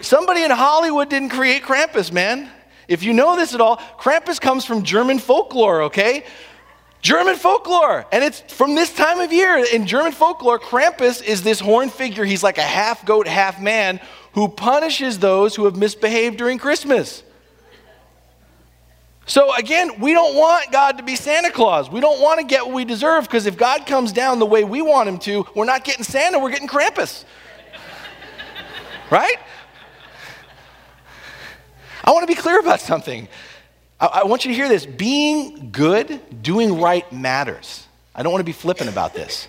somebody 0.01 0.43
in 0.43 0.51
Hollywood 0.51 1.09
didn't 1.09 1.29
create 1.29 1.63
Krampus, 1.63 2.11
man. 2.11 2.49
If 2.87 3.03
you 3.03 3.13
know 3.13 3.35
this 3.35 3.53
at 3.53 3.59
all, 3.59 3.77
Krampus 3.99 4.39
comes 4.39 4.63
from 4.63 4.83
German 4.83 5.19
folklore, 5.19 5.83
okay? 5.83 6.23
German 7.01 7.35
folklore. 7.35 8.05
And 8.13 8.23
it's 8.23 8.39
from 8.39 8.75
this 8.75 8.93
time 8.93 9.19
of 9.19 9.33
year. 9.33 9.57
In 9.73 9.85
German 9.85 10.13
folklore, 10.13 10.59
Krampus 10.59 11.21
is 11.21 11.43
this 11.43 11.59
horned 11.59 11.91
figure. 11.91 12.23
He's 12.23 12.43
like 12.43 12.57
a 12.57 12.61
half 12.61 13.05
goat, 13.05 13.27
half 13.27 13.61
man 13.61 13.99
who 14.33 14.47
punishes 14.47 15.19
those 15.19 15.55
who 15.55 15.65
have 15.65 15.75
misbehaved 15.75 16.37
during 16.37 16.57
Christmas. 16.57 17.23
So 19.25 19.55
again, 19.55 20.01
we 20.01 20.11
don't 20.11 20.35
want 20.35 20.71
God 20.71 20.97
to 20.97 21.03
be 21.03 21.15
Santa 21.15 21.49
Claus. 21.49 21.89
We 21.89 22.01
don't 22.01 22.21
want 22.21 22.39
to 22.41 22.45
get 22.45 22.65
what 22.65 22.75
we 22.75 22.83
deserve 22.83 23.23
because 23.23 23.45
if 23.45 23.55
God 23.55 23.85
comes 23.85 24.11
down 24.11 24.39
the 24.39 24.45
way 24.45 24.63
we 24.63 24.81
want 24.81 25.07
him 25.07 25.17
to, 25.19 25.45
we're 25.55 25.65
not 25.65 25.85
getting 25.85 26.03
Santa, 26.03 26.39
we're 26.39 26.51
getting 26.51 26.67
Krampus. 26.67 27.23
right? 29.09 29.37
I 32.03 32.11
want 32.11 32.27
to 32.27 32.35
be 32.35 32.39
clear 32.39 32.59
about 32.59 32.81
something. 32.81 33.29
I, 33.99 34.07
I 34.07 34.23
want 34.25 34.43
you 34.43 34.51
to 34.51 34.55
hear 34.55 34.67
this. 34.67 34.85
Being 34.85 35.69
good, 35.71 36.19
doing 36.43 36.81
right 36.81 37.09
matters. 37.13 37.87
I 38.13 38.23
don't 38.23 38.31
want 38.31 38.41
to 38.41 38.45
be 38.45 38.51
flippant 38.51 38.89
about 38.89 39.13
this. 39.13 39.47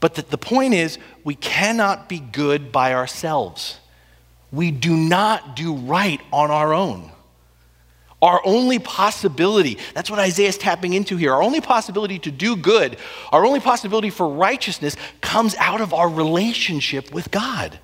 But 0.00 0.14
the, 0.14 0.22
the 0.22 0.38
point 0.38 0.74
is, 0.74 0.98
we 1.24 1.34
cannot 1.34 2.08
be 2.08 2.20
good 2.20 2.72
by 2.72 2.94
ourselves. 2.94 3.80
We 4.50 4.70
do 4.70 4.96
not 4.96 5.56
do 5.56 5.74
right 5.74 6.20
on 6.32 6.50
our 6.50 6.72
own. 6.72 7.10
Our 8.20 8.40
only 8.44 8.80
possibility, 8.80 9.78
that's 9.94 10.10
what 10.10 10.18
Isaiah 10.18 10.48
is 10.48 10.58
tapping 10.58 10.92
into 10.92 11.16
here, 11.16 11.32
our 11.32 11.42
only 11.42 11.60
possibility 11.60 12.18
to 12.20 12.32
do 12.32 12.56
good, 12.56 12.96
our 13.30 13.46
only 13.46 13.60
possibility 13.60 14.10
for 14.10 14.28
righteousness 14.28 14.96
comes 15.20 15.54
out 15.56 15.80
of 15.80 15.94
our 15.94 16.08
relationship 16.08 17.12
with 17.12 17.30
God. 17.30 17.78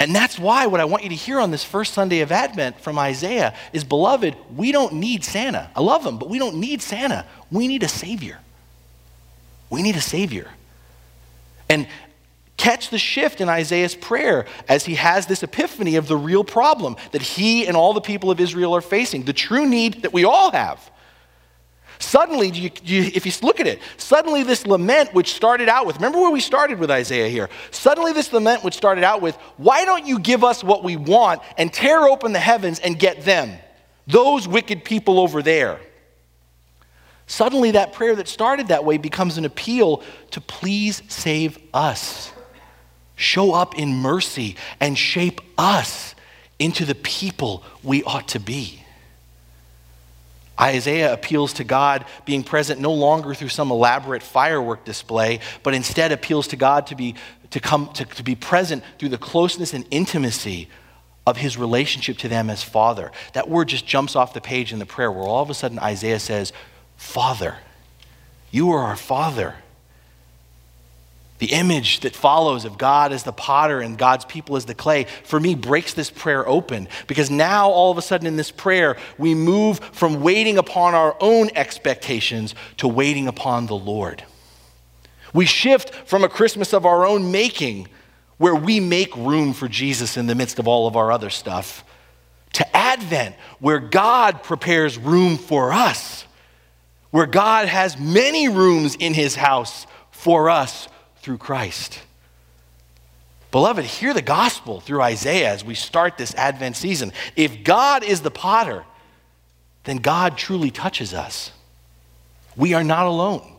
And 0.00 0.14
that's 0.14 0.38
why 0.38 0.66
what 0.66 0.80
I 0.80 0.86
want 0.86 1.02
you 1.02 1.10
to 1.10 1.14
hear 1.14 1.40
on 1.40 1.50
this 1.50 1.62
first 1.62 1.92
Sunday 1.92 2.20
of 2.20 2.32
Advent 2.32 2.80
from 2.80 2.98
Isaiah 2.98 3.54
is 3.72 3.84
beloved, 3.84 4.34
we 4.56 4.72
don't 4.72 4.94
need 4.94 5.24
Santa. 5.24 5.70
I 5.76 5.80
love 5.82 6.04
him, 6.04 6.18
but 6.18 6.28
we 6.30 6.38
don't 6.38 6.56
need 6.56 6.80
Santa. 6.80 7.26
We 7.50 7.68
need 7.68 7.82
a 7.82 7.88
Savior. 7.88 8.38
We 9.70 9.82
need 9.82 9.96
a 9.96 10.00
Savior. 10.00 10.50
And 11.68 11.86
catch 12.64 12.88
the 12.88 12.98
shift 12.98 13.42
in 13.42 13.48
Isaiah's 13.50 13.94
prayer 13.94 14.46
as 14.68 14.86
he 14.86 14.94
has 14.94 15.26
this 15.26 15.42
epiphany 15.42 15.96
of 15.96 16.08
the 16.08 16.16
real 16.16 16.42
problem 16.42 16.96
that 17.12 17.20
he 17.20 17.66
and 17.66 17.76
all 17.76 17.92
the 17.92 18.00
people 18.00 18.30
of 18.30 18.40
Israel 18.40 18.74
are 18.74 18.80
facing, 18.80 19.24
the 19.24 19.34
true 19.34 19.68
need 19.68 20.00
that 20.00 20.14
we 20.14 20.24
all 20.24 20.50
have. 20.50 20.80
Suddenly, 21.98 22.48
you, 22.52 22.70
you, 22.82 23.02
if 23.14 23.26
you 23.26 23.32
look 23.42 23.60
at 23.60 23.66
it, 23.66 23.80
suddenly 23.98 24.44
this 24.44 24.66
lament, 24.66 25.12
which 25.12 25.34
started 25.34 25.68
out 25.68 25.86
with, 25.86 25.96
remember 25.96 26.18
where 26.18 26.30
we 26.30 26.40
started 26.40 26.78
with 26.78 26.90
Isaiah 26.90 27.28
here? 27.28 27.50
Suddenly, 27.70 28.14
this 28.14 28.32
lament, 28.32 28.64
which 28.64 28.74
started 28.74 29.04
out 29.04 29.20
with, 29.20 29.36
why 29.58 29.84
don't 29.84 30.06
you 30.06 30.18
give 30.18 30.42
us 30.42 30.64
what 30.64 30.82
we 30.82 30.96
want 30.96 31.42
and 31.58 31.70
tear 31.70 32.04
open 32.04 32.32
the 32.32 32.40
heavens 32.40 32.78
and 32.78 32.98
get 32.98 33.26
them, 33.26 33.58
those 34.06 34.48
wicked 34.48 34.84
people 34.84 35.20
over 35.20 35.42
there? 35.42 35.80
Suddenly, 37.26 37.72
that 37.72 37.92
prayer 37.92 38.16
that 38.16 38.26
started 38.26 38.68
that 38.68 38.86
way 38.86 38.96
becomes 38.96 39.36
an 39.36 39.44
appeal 39.44 40.02
to 40.30 40.40
please 40.40 41.02
save 41.08 41.58
us. 41.74 42.33
Show 43.16 43.52
up 43.52 43.78
in 43.78 43.94
mercy 43.94 44.56
and 44.80 44.98
shape 44.98 45.40
us 45.56 46.14
into 46.58 46.84
the 46.84 46.94
people 46.94 47.62
we 47.82 48.02
ought 48.04 48.28
to 48.28 48.40
be. 48.40 48.84
Isaiah 50.60 51.12
appeals 51.12 51.54
to 51.54 51.64
God 51.64 52.04
being 52.24 52.44
present 52.44 52.80
no 52.80 52.92
longer 52.92 53.34
through 53.34 53.48
some 53.48 53.70
elaborate 53.70 54.22
firework 54.22 54.84
display, 54.84 55.40
but 55.62 55.74
instead 55.74 56.12
appeals 56.12 56.46
to 56.48 56.56
God 56.56 56.86
to 56.88 56.94
be, 56.94 57.16
to 57.50 57.60
come, 57.60 57.88
to, 57.94 58.04
to 58.04 58.22
be 58.22 58.36
present 58.36 58.84
through 58.98 59.08
the 59.08 59.18
closeness 59.18 59.74
and 59.74 59.84
intimacy 59.90 60.68
of 61.26 61.38
his 61.38 61.56
relationship 61.56 62.18
to 62.18 62.28
them 62.28 62.50
as 62.50 62.62
Father. 62.62 63.10
That 63.32 63.48
word 63.48 63.68
just 63.68 63.86
jumps 63.86 64.14
off 64.14 64.34
the 64.34 64.40
page 64.40 64.72
in 64.72 64.78
the 64.78 64.86
prayer 64.86 65.10
where 65.10 65.24
all 65.24 65.42
of 65.42 65.50
a 65.50 65.54
sudden 65.54 65.78
Isaiah 65.78 66.20
says, 66.20 66.52
Father. 66.96 67.56
You 68.50 68.70
are 68.70 68.84
our 68.84 68.96
Father. 68.96 69.56
The 71.44 71.52
image 71.52 72.00
that 72.00 72.16
follows 72.16 72.64
of 72.64 72.78
God 72.78 73.12
as 73.12 73.24
the 73.24 73.32
potter 73.32 73.82
and 73.82 73.98
God's 73.98 74.24
people 74.24 74.56
as 74.56 74.64
the 74.64 74.74
clay, 74.74 75.04
for 75.24 75.38
me, 75.38 75.54
breaks 75.54 75.92
this 75.92 76.08
prayer 76.10 76.48
open. 76.48 76.88
Because 77.06 77.30
now, 77.30 77.68
all 77.68 77.90
of 77.90 77.98
a 77.98 78.02
sudden, 78.02 78.26
in 78.26 78.36
this 78.36 78.50
prayer, 78.50 78.96
we 79.18 79.34
move 79.34 79.78
from 79.78 80.22
waiting 80.22 80.56
upon 80.56 80.94
our 80.94 81.14
own 81.20 81.50
expectations 81.54 82.54
to 82.78 82.88
waiting 82.88 83.28
upon 83.28 83.66
the 83.66 83.76
Lord. 83.76 84.24
We 85.34 85.44
shift 85.44 85.94
from 86.08 86.24
a 86.24 86.30
Christmas 86.30 86.72
of 86.72 86.86
our 86.86 87.04
own 87.04 87.30
making, 87.30 87.88
where 88.38 88.54
we 88.54 88.80
make 88.80 89.14
room 89.14 89.52
for 89.52 89.68
Jesus 89.68 90.16
in 90.16 90.26
the 90.26 90.34
midst 90.34 90.58
of 90.58 90.66
all 90.66 90.86
of 90.86 90.96
our 90.96 91.12
other 91.12 91.28
stuff, 91.28 91.84
to 92.54 92.74
Advent, 92.74 93.36
where 93.58 93.80
God 93.80 94.42
prepares 94.42 94.96
room 94.96 95.36
for 95.36 95.74
us, 95.74 96.24
where 97.10 97.26
God 97.26 97.68
has 97.68 97.98
many 97.98 98.48
rooms 98.48 98.94
in 98.94 99.12
his 99.12 99.34
house 99.34 99.86
for 100.10 100.48
us 100.48 100.88
through 101.24 101.38
Christ. 101.38 102.00
Beloved, 103.50 103.82
hear 103.86 104.12
the 104.12 104.20
gospel 104.20 104.80
through 104.80 105.00
Isaiah 105.00 105.50
as 105.50 105.64
we 105.64 105.74
start 105.74 106.18
this 106.18 106.34
Advent 106.34 106.76
season. 106.76 107.14
If 107.34 107.64
God 107.64 108.04
is 108.04 108.20
the 108.20 108.30
potter, 108.30 108.84
then 109.84 109.96
God 109.96 110.36
truly 110.36 110.70
touches 110.70 111.14
us. 111.14 111.50
We 112.56 112.74
are 112.74 112.84
not 112.84 113.06
alone, 113.06 113.56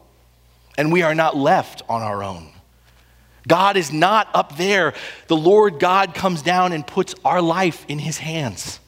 and 0.78 0.92
we 0.92 1.02
are 1.02 1.16
not 1.16 1.36
left 1.36 1.82
on 1.90 2.04
our 2.04 2.24
own. 2.24 2.50
God 3.48 3.78
is 3.78 3.92
not 3.92 4.28
up 4.36 4.58
there. 4.58 4.94
The 5.26 5.36
Lord 5.36 5.80
God 5.80 6.14
comes 6.14 6.44
down 6.44 6.72
and 6.72 6.86
puts 6.86 7.16
our 7.26 7.42
life 7.42 7.84
in 7.88 7.98
his 7.98 8.20
hands. 8.20 8.80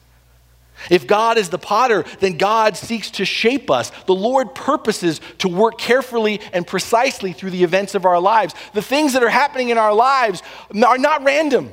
If 0.90 1.06
God 1.06 1.38
is 1.38 1.50
the 1.50 1.58
potter, 1.58 2.04
then 2.20 2.36
God 2.36 2.76
seeks 2.76 3.10
to 3.12 3.24
shape 3.24 3.70
us. 3.70 3.90
The 4.06 4.14
Lord 4.14 4.54
purposes 4.54 5.20
to 5.38 5.48
work 5.48 5.78
carefully 5.78 6.40
and 6.52 6.66
precisely 6.66 7.32
through 7.32 7.50
the 7.50 7.64
events 7.64 7.94
of 7.94 8.04
our 8.04 8.20
lives. 8.20 8.54
The 8.74 8.82
things 8.82 9.12
that 9.12 9.22
are 9.22 9.28
happening 9.28 9.70
in 9.70 9.78
our 9.78 9.94
lives 9.94 10.42
are 10.82 10.98
not 10.98 11.24
random. 11.24 11.72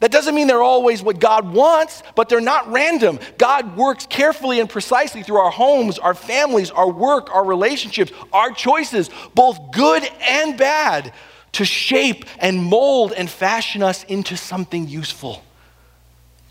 That 0.00 0.10
doesn't 0.10 0.34
mean 0.34 0.48
they're 0.48 0.62
always 0.62 1.00
what 1.00 1.20
God 1.20 1.52
wants, 1.52 2.02
but 2.16 2.28
they're 2.28 2.40
not 2.40 2.70
random. 2.72 3.20
God 3.38 3.76
works 3.76 4.04
carefully 4.06 4.58
and 4.58 4.68
precisely 4.68 5.22
through 5.22 5.36
our 5.36 5.52
homes, 5.52 5.98
our 5.98 6.14
families, 6.14 6.72
our 6.72 6.90
work, 6.90 7.32
our 7.32 7.44
relationships, 7.44 8.10
our 8.32 8.50
choices, 8.50 9.10
both 9.34 9.70
good 9.70 10.02
and 10.28 10.58
bad, 10.58 11.12
to 11.52 11.64
shape 11.64 12.24
and 12.38 12.64
mold 12.64 13.12
and 13.12 13.30
fashion 13.30 13.82
us 13.82 14.02
into 14.04 14.36
something 14.36 14.88
useful 14.88 15.44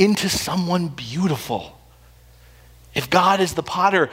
into 0.01 0.29
someone 0.29 0.87
beautiful. 0.87 1.77
If 2.95 3.11
God 3.11 3.39
is 3.39 3.53
the 3.53 3.61
potter, 3.61 4.09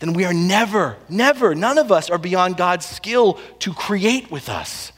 then 0.00 0.14
we 0.14 0.24
are 0.24 0.34
never, 0.34 0.96
never, 1.08 1.54
none 1.54 1.78
of 1.78 1.92
us 1.92 2.10
are 2.10 2.18
beyond 2.18 2.56
God's 2.56 2.84
skill 2.84 3.38
to 3.60 3.72
create 3.72 4.32
with 4.32 4.48
us. 4.48 4.90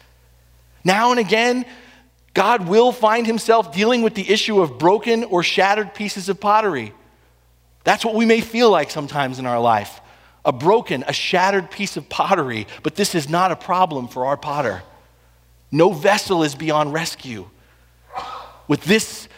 Now 0.82 1.10
and 1.10 1.20
again, 1.20 1.66
God 2.32 2.66
will 2.66 2.90
find 2.90 3.26
himself 3.26 3.74
dealing 3.74 4.00
with 4.00 4.14
the 4.14 4.28
issue 4.30 4.62
of 4.62 4.78
broken 4.78 5.24
or 5.24 5.42
shattered 5.42 5.94
pieces 5.94 6.30
of 6.30 6.40
pottery. 6.40 6.94
That's 7.84 8.02
what 8.02 8.14
we 8.14 8.24
may 8.24 8.40
feel 8.40 8.70
like 8.70 8.90
sometimes 8.90 9.38
in 9.38 9.44
our 9.44 9.60
life 9.60 10.00
a 10.46 10.52
broken, 10.52 11.04
a 11.06 11.12
shattered 11.12 11.70
piece 11.70 11.96
of 11.98 12.08
pottery, 12.08 12.66
but 12.82 12.96
this 12.96 13.14
is 13.14 13.28
not 13.28 13.50
a 13.50 13.56
problem 13.56 14.08
for 14.08 14.26
our 14.26 14.36
potter. 14.36 14.82
No 15.70 15.92
vessel 15.92 16.42
is 16.42 16.54
beyond 16.54 16.94
rescue. 16.94 17.48
With 18.68 18.84
this 18.84 19.28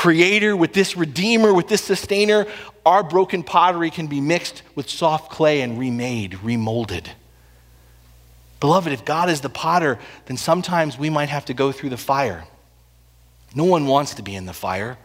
creator, 0.00 0.56
with 0.56 0.72
this 0.72 0.96
redeemer, 0.96 1.52
with 1.52 1.68
this 1.68 1.82
sustainer, 1.82 2.46
our 2.86 3.02
broken 3.02 3.42
pottery 3.42 3.90
can 3.90 4.06
be 4.06 4.18
mixed 4.18 4.62
with 4.74 4.88
soft 4.88 5.30
clay 5.30 5.60
and 5.60 5.78
remade, 5.78 6.32
remolded. 6.42 7.10
Beloved, 8.60 8.94
if 8.94 9.04
God 9.04 9.28
is 9.28 9.42
the 9.42 9.50
potter, 9.50 9.98
then 10.24 10.38
sometimes 10.38 10.98
we 10.98 11.10
might 11.10 11.28
have 11.28 11.44
to 11.44 11.54
go 11.54 11.70
through 11.70 11.90
the 11.90 11.98
fire. 11.98 12.44
No 13.54 13.64
one 13.64 13.84
wants 13.84 14.14
to 14.14 14.22
be 14.22 14.34
in 14.34 14.46
the 14.46 14.54
fire. 14.54 14.96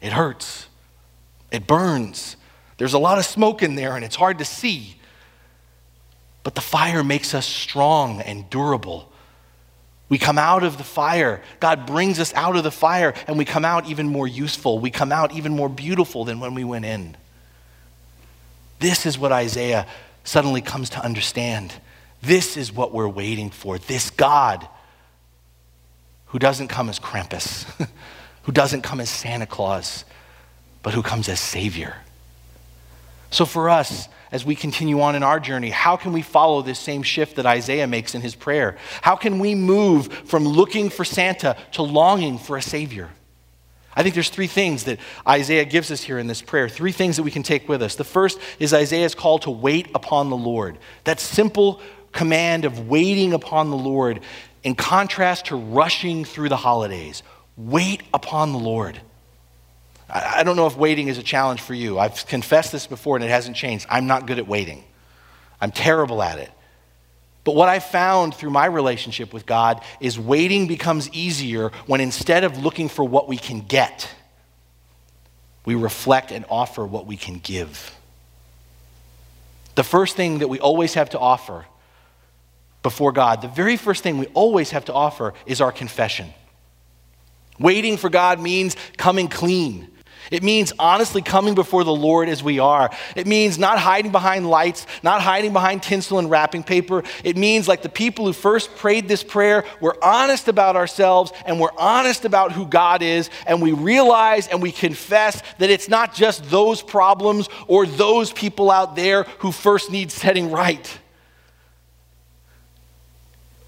It 0.00 0.14
hurts, 0.14 0.68
it 1.50 1.66
burns. 1.66 2.36
There's 2.78 2.94
a 2.94 2.98
lot 2.98 3.18
of 3.18 3.26
smoke 3.26 3.62
in 3.62 3.74
there, 3.74 3.94
and 3.94 4.02
it's 4.02 4.16
hard 4.16 4.38
to 4.38 4.46
see. 4.46 4.96
But 6.44 6.54
the 6.54 6.62
fire 6.62 7.04
makes 7.04 7.34
us 7.34 7.44
strong 7.44 8.22
and 8.22 8.48
durable. 8.48 9.09
We 10.10 10.18
come 10.18 10.36
out 10.36 10.64
of 10.64 10.76
the 10.76 10.84
fire. 10.84 11.40
God 11.60 11.86
brings 11.86 12.18
us 12.18 12.34
out 12.34 12.56
of 12.56 12.64
the 12.64 12.70
fire, 12.72 13.14
and 13.26 13.38
we 13.38 13.46
come 13.46 13.64
out 13.64 13.86
even 13.86 14.08
more 14.08 14.26
useful. 14.26 14.80
We 14.80 14.90
come 14.90 15.12
out 15.12 15.32
even 15.32 15.52
more 15.56 15.68
beautiful 15.68 16.24
than 16.24 16.40
when 16.40 16.52
we 16.52 16.64
went 16.64 16.84
in. 16.84 17.16
This 18.80 19.06
is 19.06 19.16
what 19.16 19.30
Isaiah 19.30 19.86
suddenly 20.24 20.60
comes 20.60 20.90
to 20.90 21.04
understand. 21.04 21.72
This 22.22 22.56
is 22.56 22.72
what 22.72 22.92
we're 22.92 23.08
waiting 23.08 23.50
for. 23.50 23.78
This 23.78 24.10
God 24.10 24.68
who 26.26 26.38
doesn't 26.40 26.68
come 26.68 26.88
as 26.88 26.98
Krampus, 26.98 27.64
who 28.42 28.52
doesn't 28.52 28.82
come 28.82 29.00
as 29.00 29.08
Santa 29.08 29.46
Claus, 29.46 30.04
but 30.82 30.92
who 30.92 31.02
comes 31.02 31.28
as 31.28 31.38
Savior. 31.38 31.96
So 33.30 33.44
for 33.44 33.70
us, 33.70 34.08
as 34.32 34.44
we 34.44 34.54
continue 34.54 35.00
on 35.00 35.16
in 35.16 35.22
our 35.22 35.40
journey, 35.40 35.70
how 35.70 35.96
can 35.96 36.12
we 36.12 36.22
follow 36.22 36.62
this 36.62 36.78
same 36.78 37.02
shift 37.02 37.36
that 37.36 37.46
Isaiah 37.46 37.86
makes 37.86 38.14
in 38.14 38.20
his 38.20 38.34
prayer? 38.34 38.76
How 39.02 39.16
can 39.16 39.38
we 39.38 39.54
move 39.54 40.12
from 40.12 40.46
looking 40.46 40.88
for 40.88 41.04
Santa 41.04 41.56
to 41.72 41.82
longing 41.82 42.38
for 42.38 42.56
a 42.56 42.62
Savior? 42.62 43.10
I 43.94 44.02
think 44.02 44.14
there's 44.14 44.30
three 44.30 44.46
things 44.46 44.84
that 44.84 45.00
Isaiah 45.26 45.64
gives 45.64 45.90
us 45.90 46.00
here 46.00 46.18
in 46.18 46.28
this 46.28 46.42
prayer, 46.42 46.68
three 46.68 46.92
things 46.92 47.16
that 47.16 47.24
we 47.24 47.32
can 47.32 47.42
take 47.42 47.68
with 47.68 47.82
us. 47.82 47.96
The 47.96 48.04
first 48.04 48.38
is 48.60 48.72
Isaiah's 48.72 49.16
call 49.16 49.40
to 49.40 49.50
wait 49.50 49.88
upon 49.94 50.30
the 50.30 50.36
Lord. 50.36 50.78
That 51.04 51.18
simple 51.18 51.80
command 52.12 52.64
of 52.64 52.88
waiting 52.88 53.32
upon 53.32 53.70
the 53.70 53.76
Lord 53.76 54.20
in 54.62 54.74
contrast 54.74 55.46
to 55.46 55.56
rushing 55.56 56.24
through 56.24 56.50
the 56.50 56.56
holidays. 56.56 57.22
Wait 57.56 58.02
upon 58.14 58.52
the 58.52 58.58
Lord. 58.58 59.00
I 60.12 60.42
don't 60.42 60.56
know 60.56 60.66
if 60.66 60.76
waiting 60.76 61.08
is 61.08 61.18
a 61.18 61.22
challenge 61.22 61.60
for 61.60 61.74
you. 61.74 61.98
I've 61.98 62.26
confessed 62.26 62.72
this 62.72 62.86
before 62.86 63.16
and 63.16 63.24
it 63.24 63.28
hasn't 63.28 63.56
changed. 63.56 63.86
I'm 63.88 64.06
not 64.06 64.26
good 64.26 64.38
at 64.38 64.46
waiting, 64.46 64.84
I'm 65.60 65.70
terrible 65.70 66.22
at 66.22 66.38
it. 66.38 66.50
But 67.42 67.54
what 67.54 67.68
I 67.70 67.78
found 67.78 68.34
through 68.34 68.50
my 68.50 68.66
relationship 68.66 69.32
with 69.32 69.46
God 69.46 69.82
is 69.98 70.18
waiting 70.18 70.66
becomes 70.66 71.08
easier 71.10 71.70
when 71.86 72.00
instead 72.00 72.44
of 72.44 72.58
looking 72.62 72.88
for 72.88 73.02
what 73.02 73.28
we 73.28 73.38
can 73.38 73.62
get, 73.62 74.12
we 75.64 75.74
reflect 75.74 76.32
and 76.32 76.44
offer 76.50 76.86
what 76.86 77.06
we 77.06 77.16
can 77.16 77.38
give. 77.38 77.96
The 79.74 79.84
first 79.84 80.16
thing 80.16 80.40
that 80.40 80.48
we 80.48 80.60
always 80.60 80.94
have 80.94 81.10
to 81.10 81.18
offer 81.18 81.64
before 82.82 83.12
God, 83.12 83.40
the 83.40 83.48
very 83.48 83.76
first 83.76 84.02
thing 84.02 84.18
we 84.18 84.26
always 84.28 84.70
have 84.70 84.84
to 84.86 84.92
offer 84.92 85.32
is 85.46 85.60
our 85.60 85.72
confession. 85.72 86.34
Waiting 87.58 87.96
for 87.96 88.08
God 88.08 88.40
means 88.40 88.76
coming 88.96 89.28
clean. 89.28 89.88
It 90.30 90.42
means 90.42 90.72
honestly 90.78 91.22
coming 91.22 91.54
before 91.54 91.82
the 91.84 91.92
Lord 91.92 92.28
as 92.28 92.42
we 92.42 92.58
are. 92.58 92.90
It 93.16 93.26
means 93.26 93.58
not 93.58 93.78
hiding 93.78 94.12
behind 94.12 94.48
lights, 94.48 94.86
not 95.02 95.22
hiding 95.22 95.52
behind 95.52 95.82
tinsel 95.82 96.18
and 96.18 96.30
wrapping 96.30 96.62
paper. 96.62 97.02
It 97.24 97.36
means, 97.36 97.66
like 97.66 97.82
the 97.82 97.88
people 97.88 98.26
who 98.26 98.32
first 98.32 98.76
prayed 98.76 99.08
this 99.08 99.24
prayer, 99.24 99.64
we're 99.80 99.96
honest 100.02 100.48
about 100.48 100.76
ourselves 100.76 101.32
and 101.46 101.58
we're 101.58 101.76
honest 101.76 102.24
about 102.24 102.52
who 102.52 102.66
God 102.66 103.02
is, 103.02 103.30
and 103.46 103.60
we 103.60 103.72
realize 103.72 104.46
and 104.46 104.62
we 104.62 104.70
confess 104.70 105.42
that 105.58 105.70
it's 105.70 105.88
not 105.88 106.14
just 106.14 106.44
those 106.44 106.82
problems 106.82 107.48
or 107.66 107.86
those 107.86 108.32
people 108.32 108.70
out 108.70 108.94
there 108.94 109.24
who 109.40 109.50
first 109.50 109.90
need 109.90 110.12
setting 110.12 110.50
right. 110.50 110.99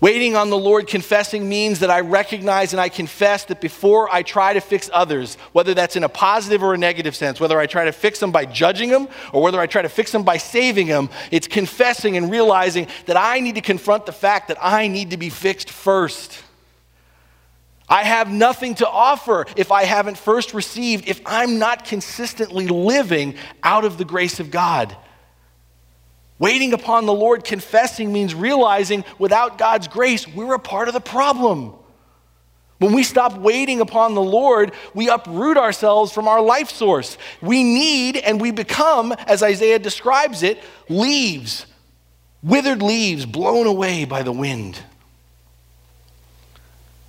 Waiting 0.03 0.35
on 0.35 0.51
the 0.51 0.59
Lord 0.59 0.89
confessing 0.89 1.49
means 1.49 1.79
that 1.79 1.89
I 1.89 2.01
recognize 2.01 2.73
and 2.73 2.81
I 2.81 2.89
confess 2.89 3.45
that 3.45 3.61
before 3.61 4.13
I 4.13 4.25
try 4.25 4.53
to 4.53 4.61
fix 4.61 4.91
others, 4.93 5.37
whether 5.53 5.75
that's 5.75 5.95
in 5.95 6.03
a 6.03 6.09
positive 6.09 6.61
or 6.61 6.75
a 6.75 6.77
negative 6.77 7.15
sense, 7.15 7.39
whether 7.39 7.57
I 7.57 7.67
try 7.67 7.85
to 7.85 7.93
fix 7.93 8.19
them 8.19 8.33
by 8.33 8.45
judging 8.45 8.91
them 8.91 9.07
or 9.33 9.41
whether 9.41 9.61
I 9.61 9.69
try 9.69 9.81
to 9.81 9.89
fix 9.89 10.11
them 10.11 10.25
by 10.25 10.39
saving 10.39 10.89
them, 10.89 11.09
it's 11.31 11.47
confessing 11.47 12.17
and 12.17 12.33
realizing 12.33 12.89
that 13.07 13.17
I 13.17 13.39
need 13.39 13.55
to 13.55 13.61
confront 13.61 14.07
the 14.07 14.13
fact 14.13 14.49
that 14.49 14.59
I 14.61 14.89
need 14.89 15.11
to 15.11 15.17
be 15.17 15.31
fixed 15.31 15.71
first. 15.71 16.37
I 17.89 18.03
have 18.03 18.29
nothing 18.29 18.75
to 18.77 18.89
offer 18.89 19.47
if 19.57 19.71
I 19.71 19.85
haven't 19.85 20.19
first 20.19 20.53
received, 20.53 21.09
if 21.09 21.21
I'm 21.25 21.61
not 21.61 21.85
consistently 21.85 22.67
living 22.67 23.37
out 23.63 23.85
of 23.85 23.99
the 23.99 24.05
grace 24.05 24.41
of 24.41 24.51
God. 24.51 24.97
Waiting 26.39 26.73
upon 26.73 27.07
the 27.07 27.13
Lord, 27.13 27.45
confessing, 27.45 28.13
means 28.13 28.35
realizing 28.35 29.05
without 29.19 29.59
God's 29.59 29.89
grace, 29.89 30.27
we're 30.27 30.55
a 30.55 30.59
part 30.59 30.89
of 30.89 30.95
the 30.95 31.01
problem. 31.01 31.75
When 32.79 32.93
we 32.93 33.05
stop 33.05 33.39
waiting 33.39 33.81
upon 33.81 34.15
the 34.15 34.23
Lord, 34.23 34.73
we 34.93 35.09
uproot 35.09 35.57
ourselves 35.57 36.11
from 36.11 36.27
our 36.27 36.41
life 36.41 36.69
source. 36.69 37.17
We 37.41 37.63
need 37.63 38.17
and 38.17 38.41
we 38.41 38.51
become, 38.51 39.13
as 39.13 39.41
Isaiah 39.41 39.79
describes 39.79 40.43
it, 40.43 40.61
leaves, 40.89 41.67
withered 42.43 42.83
leaves 42.83 43.25
blown 43.25 43.69
away 43.69 44.05
by 44.05 44.25
the 44.25 44.33
wind. 44.33 44.81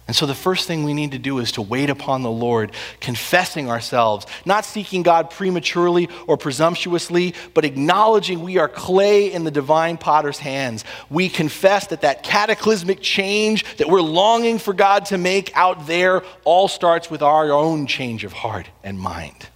And 0.05 0.15
so 0.15 0.25
the 0.25 0.35
first 0.35 0.67
thing 0.67 0.83
we 0.83 0.93
need 0.93 1.11
to 1.11 1.17
do 1.17 1.39
is 1.39 1.53
to 1.53 1.61
wait 1.61 1.89
upon 1.89 2.23
the 2.23 2.31
Lord, 2.31 2.73
confessing 2.99 3.69
ourselves, 3.69 4.25
not 4.45 4.65
seeking 4.65 5.01
God 5.01 5.29
prematurely 5.29 6.09
or 6.27 6.35
presumptuously, 6.35 7.33
but 7.53 7.63
acknowledging 7.63 8.41
we 8.41 8.57
are 8.57 8.67
clay 8.67 9.31
in 9.31 9.45
the 9.45 9.51
divine 9.51 9.97
potter's 9.97 10.39
hands. 10.39 10.83
We 11.09 11.29
confess 11.29 11.87
that 11.87 12.01
that 12.01 12.21
cataclysmic 12.21 12.99
change 13.01 13.77
that 13.77 13.87
we're 13.87 14.01
longing 14.01 14.59
for 14.59 14.73
God 14.73 15.05
to 15.05 15.17
make 15.17 15.55
out 15.55 15.87
there 15.87 16.23
all 16.43 16.67
starts 16.67 17.09
with 17.09 17.21
our 17.21 17.51
own 17.51 17.87
change 17.87 18.25
of 18.25 18.33
heart 18.33 18.67
and 18.83 18.99
mind. 18.99 19.47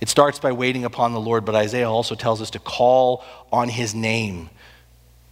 It 0.00 0.08
starts 0.08 0.38
by 0.38 0.52
waiting 0.52 0.84
upon 0.84 1.12
the 1.12 1.20
Lord, 1.20 1.44
but 1.44 1.54
Isaiah 1.54 1.90
also 1.90 2.14
tells 2.14 2.40
us 2.40 2.50
to 2.50 2.58
call 2.58 3.22
on 3.52 3.68
his 3.68 3.94
name. 3.94 4.50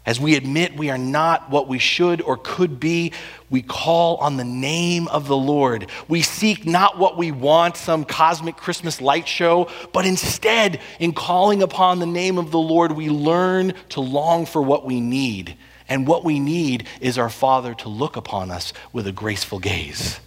As 0.04 0.18
we 0.18 0.34
admit 0.34 0.76
we 0.76 0.90
are 0.90 0.98
not 0.98 1.48
what 1.48 1.68
we 1.68 1.78
should 1.78 2.20
or 2.22 2.36
could 2.36 2.80
be, 2.80 3.12
we 3.50 3.62
call 3.62 4.16
on 4.16 4.36
the 4.36 4.44
name 4.44 5.06
of 5.06 5.28
the 5.28 5.36
Lord. 5.36 5.88
We 6.08 6.22
seek 6.22 6.66
not 6.66 6.98
what 6.98 7.16
we 7.16 7.30
want, 7.30 7.76
some 7.76 8.04
cosmic 8.04 8.56
Christmas 8.56 9.00
light 9.00 9.28
show, 9.28 9.70
but 9.92 10.04
instead, 10.04 10.80
in 10.98 11.12
calling 11.12 11.62
upon 11.62 12.00
the 12.00 12.06
name 12.06 12.36
of 12.36 12.50
the 12.50 12.58
Lord, 12.58 12.92
we 12.92 13.10
learn 13.10 13.74
to 13.90 14.00
long 14.00 14.44
for 14.44 14.60
what 14.60 14.84
we 14.84 15.00
need. 15.00 15.56
And 15.88 16.06
what 16.06 16.24
we 16.24 16.40
need 16.40 16.88
is 17.00 17.16
our 17.16 17.30
Father 17.30 17.74
to 17.74 17.88
look 17.88 18.16
upon 18.16 18.50
us 18.50 18.72
with 18.92 19.06
a 19.06 19.12
graceful 19.12 19.60
gaze. 19.60 20.18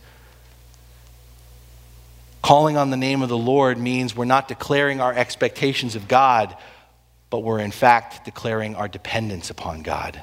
Calling 2.42 2.78
on 2.78 2.92
the 2.92 2.98
name 2.98 3.24
of 3.24 3.30
the 3.30 3.38
Lord 3.38 3.78
means 3.78 4.16
we're 4.16 4.26
not 4.26 4.48
declaring 4.48 5.02
our 5.02 5.12
expectations 5.12 5.96
of 5.96 6.08
God 6.08 6.56
but 7.36 7.44
we're 7.44 7.60
in 7.60 7.70
fact 7.70 8.24
declaring 8.24 8.76
our 8.76 8.88
dependence 8.88 9.50
upon 9.50 9.82
God. 9.82 10.22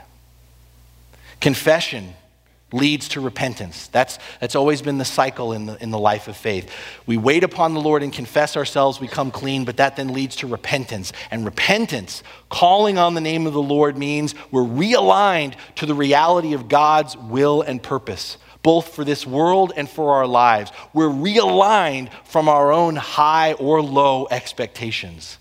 Confession 1.42 2.14
leads 2.72 3.06
to 3.08 3.20
repentance. 3.20 3.88
That's, 3.88 4.18
that's 4.40 4.54
always 4.54 4.80
been 4.80 4.96
the 4.96 5.04
cycle 5.04 5.52
in 5.52 5.66
the, 5.66 5.76
in 5.82 5.90
the 5.90 5.98
life 5.98 6.26
of 6.26 6.38
faith. 6.38 6.72
We 7.04 7.18
wait 7.18 7.44
upon 7.44 7.74
the 7.74 7.82
Lord 7.82 8.02
and 8.02 8.10
confess 8.10 8.56
ourselves, 8.56 8.98
we 8.98 9.08
come 9.08 9.30
clean, 9.30 9.66
but 9.66 9.76
that 9.76 9.96
then 9.96 10.14
leads 10.14 10.36
to 10.36 10.46
repentance. 10.46 11.12
And 11.30 11.44
repentance, 11.44 12.22
calling 12.48 12.96
on 12.96 13.12
the 13.12 13.20
name 13.20 13.46
of 13.46 13.52
the 13.52 13.60
Lord, 13.60 13.98
means 13.98 14.34
we're 14.50 14.62
realigned 14.62 15.56
to 15.76 15.84
the 15.84 15.94
reality 15.94 16.54
of 16.54 16.66
God's 16.66 17.14
will 17.14 17.60
and 17.60 17.82
purpose. 17.82 18.38
Both 18.62 18.94
for 18.94 19.04
this 19.04 19.26
world 19.26 19.74
and 19.76 19.86
for 19.86 20.14
our 20.14 20.26
lives. 20.26 20.72
We're 20.94 21.10
realigned 21.10 22.10
from 22.24 22.48
our 22.48 22.72
own 22.72 22.96
high 22.96 23.52
or 23.52 23.82
low 23.82 24.28
expectations. 24.30 25.36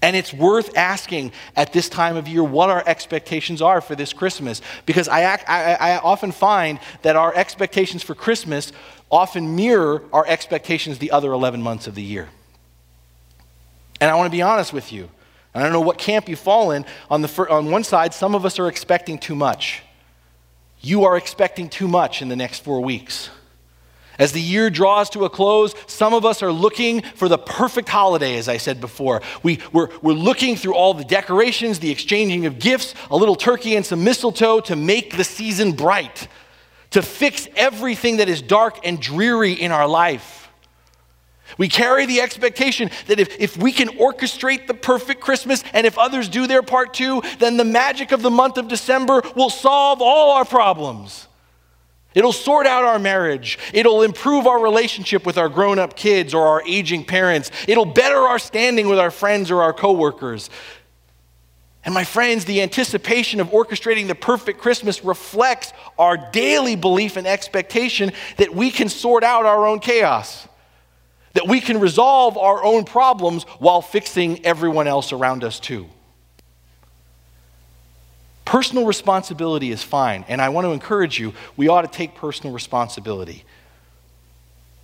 And 0.00 0.14
it's 0.14 0.32
worth 0.32 0.76
asking 0.76 1.32
at 1.56 1.72
this 1.72 1.88
time 1.88 2.16
of 2.16 2.28
year 2.28 2.44
what 2.44 2.70
our 2.70 2.82
expectations 2.86 3.60
are 3.60 3.80
for 3.80 3.96
this 3.96 4.12
Christmas. 4.12 4.62
Because 4.86 5.08
I, 5.08 5.24
I, 5.24 5.74
I, 5.74 5.98
often 5.98 6.30
find 6.30 6.78
that 7.02 7.16
our 7.16 7.34
expectations 7.34 8.04
for 8.04 8.14
Christmas 8.14 8.72
often 9.10 9.56
mirror 9.56 10.04
our 10.12 10.24
expectations 10.26 10.98
the 10.98 11.10
other 11.10 11.32
11 11.32 11.62
months 11.62 11.88
of 11.88 11.96
the 11.96 12.02
year. 12.02 12.28
And 14.00 14.08
I 14.08 14.14
want 14.14 14.26
to 14.26 14.36
be 14.36 14.42
honest 14.42 14.72
with 14.72 14.92
you. 14.92 15.10
I 15.54 15.62
don't 15.62 15.72
know 15.72 15.80
what 15.80 15.98
camp 15.98 16.28
you 16.28 16.36
fall 16.36 16.70
in. 16.70 16.84
On, 17.10 17.22
the, 17.22 17.46
on 17.50 17.70
one 17.70 17.82
side, 17.82 18.14
some 18.14 18.36
of 18.36 18.44
us 18.44 18.60
are 18.60 18.68
expecting 18.68 19.18
too 19.18 19.34
much. 19.34 19.82
You 20.80 21.04
are 21.04 21.16
expecting 21.16 21.68
too 21.68 21.88
much 21.88 22.22
in 22.22 22.28
the 22.28 22.36
next 22.36 22.62
four 22.62 22.80
weeks. 22.80 23.30
As 24.18 24.32
the 24.32 24.40
year 24.40 24.68
draws 24.68 25.08
to 25.10 25.24
a 25.24 25.30
close, 25.30 25.74
some 25.86 26.12
of 26.12 26.24
us 26.24 26.42
are 26.42 26.50
looking 26.50 27.02
for 27.02 27.28
the 27.28 27.38
perfect 27.38 27.88
holiday, 27.88 28.36
as 28.36 28.48
I 28.48 28.56
said 28.56 28.80
before. 28.80 29.22
We, 29.44 29.60
we're, 29.72 29.88
we're 30.02 30.12
looking 30.12 30.56
through 30.56 30.74
all 30.74 30.92
the 30.92 31.04
decorations, 31.04 31.78
the 31.78 31.92
exchanging 31.92 32.44
of 32.44 32.58
gifts, 32.58 32.94
a 33.12 33.16
little 33.16 33.36
turkey 33.36 33.76
and 33.76 33.86
some 33.86 34.02
mistletoe 34.02 34.60
to 34.62 34.74
make 34.74 35.16
the 35.16 35.22
season 35.22 35.72
bright, 35.72 36.26
to 36.90 37.00
fix 37.00 37.46
everything 37.54 38.16
that 38.16 38.28
is 38.28 38.42
dark 38.42 38.80
and 38.84 39.00
dreary 39.00 39.52
in 39.52 39.70
our 39.70 39.86
life. 39.86 40.50
We 41.56 41.68
carry 41.68 42.04
the 42.04 42.20
expectation 42.20 42.90
that 43.06 43.20
if, 43.20 43.40
if 43.40 43.56
we 43.56 43.70
can 43.70 43.88
orchestrate 43.98 44.66
the 44.66 44.74
perfect 44.74 45.20
Christmas 45.20 45.62
and 45.72 45.86
if 45.86 45.96
others 45.96 46.28
do 46.28 46.48
their 46.48 46.62
part 46.62 46.92
too, 46.92 47.22
then 47.38 47.56
the 47.56 47.64
magic 47.64 48.10
of 48.10 48.22
the 48.22 48.30
month 48.30 48.58
of 48.58 48.66
December 48.66 49.22
will 49.36 49.48
solve 49.48 50.02
all 50.02 50.32
our 50.32 50.44
problems. 50.44 51.27
It'll 52.14 52.32
sort 52.32 52.66
out 52.66 52.84
our 52.84 52.98
marriage. 52.98 53.58
It'll 53.72 54.02
improve 54.02 54.46
our 54.46 54.60
relationship 54.60 55.26
with 55.26 55.38
our 55.38 55.48
grown 55.48 55.78
up 55.78 55.94
kids 55.94 56.34
or 56.34 56.46
our 56.46 56.62
aging 56.66 57.04
parents. 57.04 57.50
It'll 57.68 57.84
better 57.84 58.16
our 58.16 58.38
standing 58.38 58.88
with 58.88 58.98
our 58.98 59.10
friends 59.10 59.50
or 59.50 59.62
our 59.62 59.72
coworkers. 59.72 60.50
And 61.84 61.94
my 61.94 62.04
friends, 62.04 62.44
the 62.44 62.60
anticipation 62.60 63.40
of 63.40 63.48
orchestrating 63.50 64.08
the 64.08 64.14
perfect 64.14 64.60
Christmas 64.60 65.04
reflects 65.04 65.72
our 65.98 66.16
daily 66.16 66.76
belief 66.76 67.16
and 67.16 67.26
expectation 67.26 68.12
that 68.36 68.54
we 68.54 68.70
can 68.70 68.88
sort 68.88 69.22
out 69.22 69.46
our 69.46 69.66
own 69.66 69.78
chaos, 69.78 70.48
that 71.34 71.46
we 71.46 71.60
can 71.60 71.78
resolve 71.78 72.36
our 72.36 72.64
own 72.64 72.84
problems 72.84 73.44
while 73.58 73.80
fixing 73.80 74.44
everyone 74.44 74.86
else 74.86 75.12
around 75.12 75.44
us 75.44 75.60
too. 75.60 75.88
Personal 78.48 78.86
responsibility 78.86 79.70
is 79.70 79.82
fine, 79.82 80.24
and 80.26 80.40
I 80.40 80.48
want 80.48 80.64
to 80.64 80.70
encourage 80.70 81.18
you, 81.18 81.34
we 81.58 81.68
ought 81.68 81.82
to 81.82 81.88
take 81.88 82.14
personal 82.14 82.54
responsibility. 82.54 83.44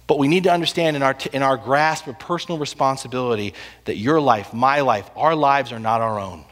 But 0.07 0.19
we 0.19 0.29
need 0.29 0.43
to 0.43 0.53
understand 0.53 0.97
in 0.97 1.03
our, 1.03 1.17
in 1.33 1.43
our 1.43 1.57
grasp 1.57 2.07
of 2.07 2.19
personal 2.19 2.59
responsibility 2.59 3.55
that 3.87 3.97
your 3.97 4.21
life, 4.21 4.53
my 4.53 4.83
life, 4.83 5.09
our 5.17 5.35
lives 5.35 5.73
are 5.73 5.79
not 5.79 6.03
our 6.03 6.21
own. 6.21 6.45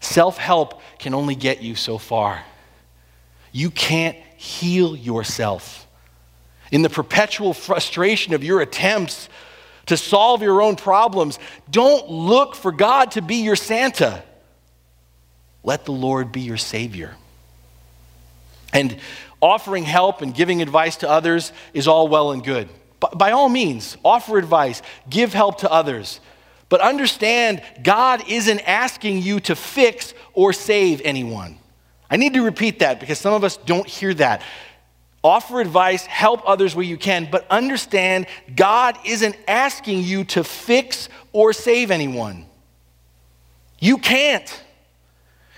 Self 0.00 0.36
help 0.36 0.82
can 0.98 1.14
only 1.14 1.34
get 1.34 1.62
you 1.62 1.74
so 1.74 1.96
far. 1.96 2.44
You 3.50 3.70
can't 3.70 4.18
heal 4.36 4.94
yourself. 4.94 5.86
In 6.70 6.82
the 6.82 6.90
perpetual 6.90 7.54
frustration 7.54 8.34
of 8.34 8.44
your 8.44 8.60
attempts 8.60 9.30
to 9.86 9.96
solve 9.96 10.42
your 10.42 10.60
own 10.60 10.76
problems, 10.76 11.38
don't 11.70 12.10
look 12.10 12.54
for 12.54 12.70
God 12.70 13.12
to 13.12 13.22
be 13.22 13.36
your 13.36 13.56
Santa. 13.56 14.22
Let 15.66 15.84
the 15.84 15.92
Lord 15.92 16.32
be 16.32 16.40
your 16.40 16.56
Savior. 16.56 17.16
And 18.72 18.96
offering 19.42 19.84
help 19.84 20.22
and 20.22 20.32
giving 20.32 20.62
advice 20.62 20.96
to 20.98 21.10
others 21.10 21.52
is 21.74 21.88
all 21.88 22.08
well 22.08 22.30
and 22.30 22.42
good. 22.42 22.68
By 23.14 23.32
all 23.32 23.48
means, 23.48 23.96
offer 24.04 24.38
advice, 24.38 24.80
give 25.10 25.34
help 25.34 25.58
to 25.58 25.70
others. 25.70 26.20
But 26.68 26.80
understand, 26.80 27.62
God 27.82 28.22
isn't 28.28 28.60
asking 28.60 29.22
you 29.22 29.40
to 29.40 29.56
fix 29.56 30.14
or 30.34 30.52
save 30.52 31.00
anyone. 31.02 31.58
I 32.08 32.16
need 32.16 32.34
to 32.34 32.42
repeat 32.42 32.78
that 32.78 33.00
because 33.00 33.18
some 33.18 33.34
of 33.34 33.42
us 33.42 33.56
don't 33.56 33.86
hear 33.86 34.14
that. 34.14 34.42
Offer 35.24 35.60
advice, 35.60 36.06
help 36.06 36.48
others 36.48 36.76
where 36.76 36.84
you 36.84 36.96
can, 36.96 37.28
but 37.28 37.44
understand 37.50 38.26
God 38.54 38.96
isn't 39.04 39.36
asking 39.48 40.04
you 40.04 40.22
to 40.24 40.44
fix 40.44 41.08
or 41.32 41.52
save 41.52 41.90
anyone. 41.90 42.46
You 43.80 43.98
can't 43.98 44.62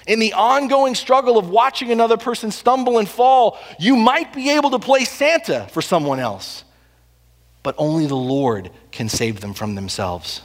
in 0.09 0.19
the 0.19 0.33
ongoing 0.33 0.95
struggle 0.95 1.37
of 1.37 1.51
watching 1.51 1.93
another 1.93 2.17
person 2.17 2.51
stumble 2.51 2.99
and 2.99 3.07
fall, 3.07 3.59
you 3.79 3.95
might 3.95 4.33
be 4.33 4.51
able 4.51 4.71
to 4.71 4.79
play 4.79 5.05
Santa 5.05 5.69
for 5.71 5.83
someone 5.83 6.19
else. 6.19 6.65
But 7.63 7.75
only 7.77 8.07
the 8.07 8.17
Lord 8.17 8.71
can 8.91 9.11
save 9.11 9.41
them 9.41 9.53
from 9.53 9.75
themselves. 9.75 10.41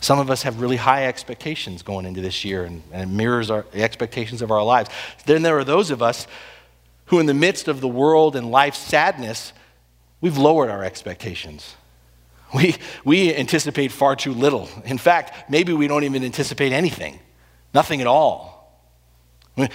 Some 0.00 0.20
of 0.20 0.30
us 0.30 0.42
have 0.42 0.60
really 0.60 0.76
high 0.76 1.06
expectations 1.06 1.82
going 1.82 2.06
into 2.06 2.20
this 2.20 2.44
year, 2.44 2.62
and, 2.62 2.84
and 2.92 3.10
it 3.10 3.12
mirrors 3.12 3.50
our, 3.50 3.66
the 3.72 3.82
expectations 3.82 4.40
of 4.40 4.52
our 4.52 4.62
lives. 4.62 4.88
Then 5.26 5.42
there 5.42 5.58
are 5.58 5.64
those 5.64 5.90
of 5.90 6.00
us 6.00 6.28
who, 7.06 7.18
in 7.18 7.26
the 7.26 7.34
midst 7.34 7.66
of 7.66 7.80
the 7.80 7.88
world 7.88 8.36
and 8.36 8.52
life's 8.52 8.78
sadness, 8.78 9.52
we've 10.20 10.38
lowered 10.38 10.70
our 10.70 10.84
expectations. 10.84 11.74
We, 12.54 12.76
we 13.04 13.34
anticipate 13.34 13.92
far 13.92 14.16
too 14.16 14.32
little. 14.32 14.68
In 14.84 14.98
fact, 14.98 15.50
maybe 15.50 15.72
we 15.72 15.88
don't 15.88 16.04
even 16.04 16.24
anticipate 16.24 16.72
anything. 16.72 17.18
Nothing 17.74 18.00
at 18.00 18.06
all. 18.06 18.56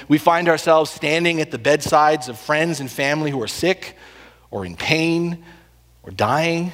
We 0.07 0.17
find 0.17 0.47
ourselves 0.47 0.91
standing 0.91 1.41
at 1.41 1.51
the 1.51 1.57
bedsides 1.57 2.29
of 2.29 2.37
friends 2.37 2.79
and 2.79 2.89
family 2.89 3.31
who 3.31 3.41
are 3.41 3.47
sick 3.47 3.97
or 4.51 4.65
in 4.65 4.75
pain 4.75 5.43
or 6.03 6.11
dying. 6.11 6.71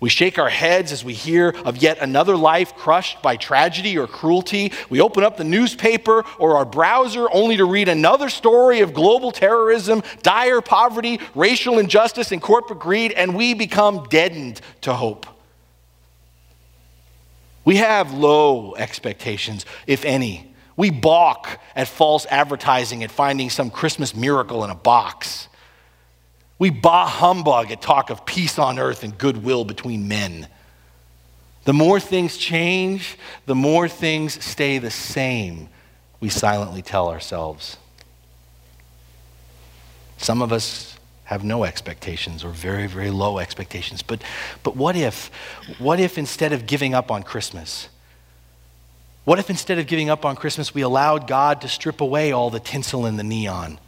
We 0.00 0.08
shake 0.08 0.38
our 0.38 0.48
heads 0.48 0.92
as 0.92 1.04
we 1.04 1.12
hear 1.12 1.50
of 1.64 1.78
yet 1.78 1.98
another 1.98 2.36
life 2.36 2.76
crushed 2.76 3.20
by 3.20 3.36
tragedy 3.36 3.98
or 3.98 4.06
cruelty. 4.06 4.72
We 4.90 5.00
open 5.00 5.24
up 5.24 5.36
the 5.36 5.44
newspaper 5.44 6.24
or 6.38 6.56
our 6.56 6.64
browser 6.64 7.26
only 7.32 7.56
to 7.56 7.64
read 7.64 7.88
another 7.88 8.28
story 8.28 8.80
of 8.80 8.94
global 8.94 9.32
terrorism, 9.32 10.02
dire 10.22 10.60
poverty, 10.60 11.20
racial 11.34 11.78
injustice, 11.78 12.30
and 12.30 12.40
corporate 12.40 12.78
greed, 12.78 13.12
and 13.12 13.34
we 13.34 13.54
become 13.54 14.06
deadened 14.08 14.60
to 14.82 14.94
hope. 14.94 15.26
We 17.64 17.76
have 17.76 18.14
low 18.14 18.76
expectations, 18.76 19.66
if 19.86 20.04
any. 20.04 20.54
We 20.76 20.90
balk 20.90 21.58
at 21.74 21.88
false 21.88 22.24
advertising 22.26 23.02
at 23.02 23.10
finding 23.10 23.50
some 23.50 23.68
Christmas 23.68 24.14
miracle 24.14 24.62
in 24.62 24.70
a 24.70 24.76
box. 24.76 25.47
We 26.58 26.70
bah 26.70 27.06
humbug 27.06 27.70
at 27.70 27.80
talk 27.80 28.10
of 28.10 28.26
peace 28.26 28.58
on 28.58 28.78
earth 28.78 29.04
and 29.04 29.16
goodwill 29.16 29.64
between 29.64 30.08
men. 30.08 30.48
The 31.64 31.72
more 31.72 32.00
things 32.00 32.36
change, 32.36 33.16
the 33.46 33.54
more 33.54 33.88
things 33.88 34.42
stay 34.44 34.78
the 34.78 34.90
same, 34.90 35.68
we 36.20 36.28
silently 36.28 36.82
tell 36.82 37.08
ourselves. 37.08 37.76
Some 40.16 40.42
of 40.42 40.52
us 40.52 40.98
have 41.24 41.44
no 41.44 41.64
expectations 41.64 42.42
or 42.42 42.48
very, 42.48 42.86
very 42.86 43.10
low 43.10 43.38
expectations. 43.38 44.02
But, 44.02 44.22
but 44.62 44.74
what 44.76 44.96
if, 44.96 45.30
what 45.78 46.00
if 46.00 46.16
instead 46.16 46.52
of 46.54 46.66
giving 46.66 46.94
up 46.94 47.10
on 47.10 47.22
Christmas, 47.22 47.88
what 49.24 49.38
if 49.38 49.50
instead 49.50 49.78
of 49.78 49.86
giving 49.86 50.08
up 50.08 50.24
on 50.24 50.36
Christmas, 50.36 50.74
we 50.74 50.80
allowed 50.80 51.26
God 51.28 51.60
to 51.60 51.68
strip 51.68 52.00
away 52.00 52.32
all 52.32 52.48
the 52.48 52.60
tinsel 52.60 53.04
and 53.04 53.18
the 53.18 53.24
neon? 53.24 53.78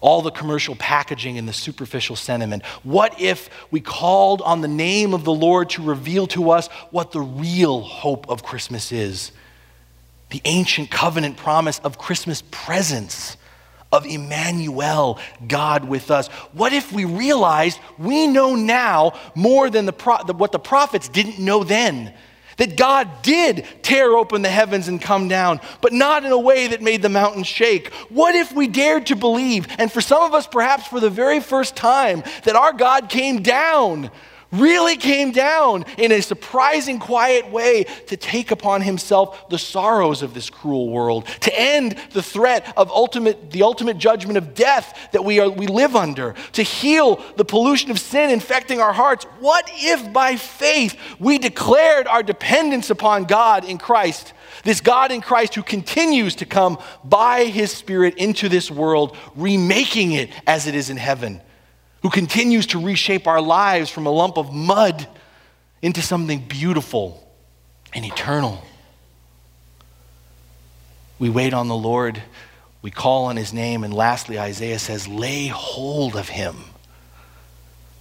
All 0.00 0.22
the 0.22 0.30
commercial 0.30 0.76
packaging 0.76 1.38
and 1.38 1.48
the 1.48 1.52
superficial 1.52 2.16
sentiment? 2.16 2.64
What 2.82 3.20
if 3.20 3.50
we 3.70 3.80
called 3.80 4.42
on 4.42 4.60
the 4.60 4.68
name 4.68 5.14
of 5.14 5.24
the 5.24 5.32
Lord 5.32 5.70
to 5.70 5.82
reveal 5.82 6.26
to 6.28 6.50
us 6.50 6.68
what 6.90 7.12
the 7.12 7.20
real 7.20 7.80
hope 7.80 8.28
of 8.28 8.42
Christmas 8.42 8.92
is? 8.92 9.32
The 10.30 10.42
ancient 10.44 10.90
covenant 10.90 11.36
promise 11.36 11.78
of 11.80 11.98
Christmas 11.98 12.42
presence, 12.50 13.36
of 13.90 14.04
Emmanuel, 14.04 15.18
God 15.46 15.84
with 15.84 16.10
us. 16.10 16.28
What 16.52 16.72
if 16.72 16.92
we 16.92 17.04
realized 17.04 17.78
we 17.98 18.26
know 18.26 18.54
now 18.54 19.14
more 19.34 19.70
than 19.70 19.86
the 19.86 19.92
pro- 19.92 20.24
what 20.24 20.52
the 20.52 20.58
prophets 20.58 21.08
didn't 21.08 21.38
know 21.38 21.64
then? 21.64 22.12
That 22.58 22.76
God 22.76 23.22
did 23.22 23.66
tear 23.82 24.16
open 24.16 24.42
the 24.42 24.48
heavens 24.48 24.86
and 24.86 25.00
come 25.00 25.26
down, 25.26 25.60
but 25.80 25.92
not 25.92 26.24
in 26.24 26.32
a 26.32 26.38
way 26.38 26.68
that 26.68 26.82
made 26.82 27.02
the 27.02 27.08
mountains 27.08 27.46
shake? 27.46 27.92
What 28.10 28.34
if 28.34 28.52
we 28.52 28.68
dared 28.68 29.06
to 29.06 29.16
believe, 29.16 29.66
and 29.78 29.90
for 29.90 30.00
some 30.00 30.22
of 30.22 30.34
us 30.34 30.46
perhaps 30.46 30.86
for 30.86 31.00
the 31.00 31.10
very 31.10 31.40
first 31.40 31.74
time, 31.74 32.22
that 32.44 32.56
our 32.56 32.72
God 32.72 33.08
came 33.08 33.42
down 33.42 34.10
really 34.52 34.96
came 34.96 35.30
down 35.32 35.84
in 35.98 36.12
a 36.12 36.20
surprising, 36.20 36.98
quiet 36.98 37.50
way 37.50 37.84
to 38.06 38.16
take 38.16 38.50
upon 38.50 38.80
himself 38.82 39.48
the 39.50 39.58
sorrows 39.58 40.22
of 40.22 40.34
this 40.34 40.48
cruel 40.48 40.88
world, 40.88 41.26
to 41.40 41.60
end 41.60 41.96
the 42.12 42.22
threat 42.22 42.72
of 42.76 42.90
ultimate, 42.90 43.50
the 43.50 43.62
ultimate 43.62 43.98
judgment 43.98 44.38
of 44.38 44.54
death 44.54 45.10
that 45.12 45.24
we, 45.24 45.38
are, 45.38 45.50
we 45.50 45.66
live 45.66 45.94
under, 45.94 46.34
to 46.52 46.62
heal 46.62 47.22
the 47.36 47.44
pollution 47.44 47.90
of 47.90 47.98
sin 47.98 48.30
infecting 48.30 48.80
our 48.80 48.92
hearts. 48.92 49.24
What 49.40 49.70
if 49.74 50.12
by 50.12 50.36
faith 50.36 50.98
we 51.18 51.38
declared 51.38 52.06
our 52.06 52.22
dependence 52.22 52.90
upon 52.90 53.24
God 53.24 53.64
in 53.64 53.78
Christ? 53.78 54.32
This 54.64 54.80
God 54.80 55.12
in 55.12 55.20
Christ 55.20 55.54
who 55.54 55.62
continues 55.62 56.34
to 56.36 56.46
come 56.46 56.78
by 57.04 57.44
his 57.44 57.70
Spirit 57.70 58.16
into 58.16 58.48
this 58.48 58.70
world, 58.70 59.16
remaking 59.36 60.12
it 60.12 60.30
as 60.46 60.66
it 60.66 60.74
is 60.74 60.90
in 60.90 60.96
heaven 60.96 61.42
who 62.02 62.10
continues 62.10 62.66
to 62.68 62.84
reshape 62.84 63.26
our 63.26 63.40
lives 63.40 63.90
from 63.90 64.06
a 64.06 64.10
lump 64.10 64.36
of 64.36 64.52
mud 64.52 65.06
into 65.82 66.02
something 66.02 66.40
beautiful 66.40 67.28
and 67.92 68.04
eternal. 68.04 68.62
We 71.18 71.30
wait 71.30 71.52
on 71.52 71.68
the 71.68 71.76
Lord, 71.76 72.22
we 72.82 72.90
call 72.90 73.26
on 73.26 73.36
his 73.36 73.52
name, 73.52 73.82
and 73.82 73.92
lastly, 73.92 74.38
Isaiah 74.38 74.78
says, 74.78 75.08
lay 75.08 75.48
hold 75.48 76.14
of 76.14 76.28
him. 76.28 76.56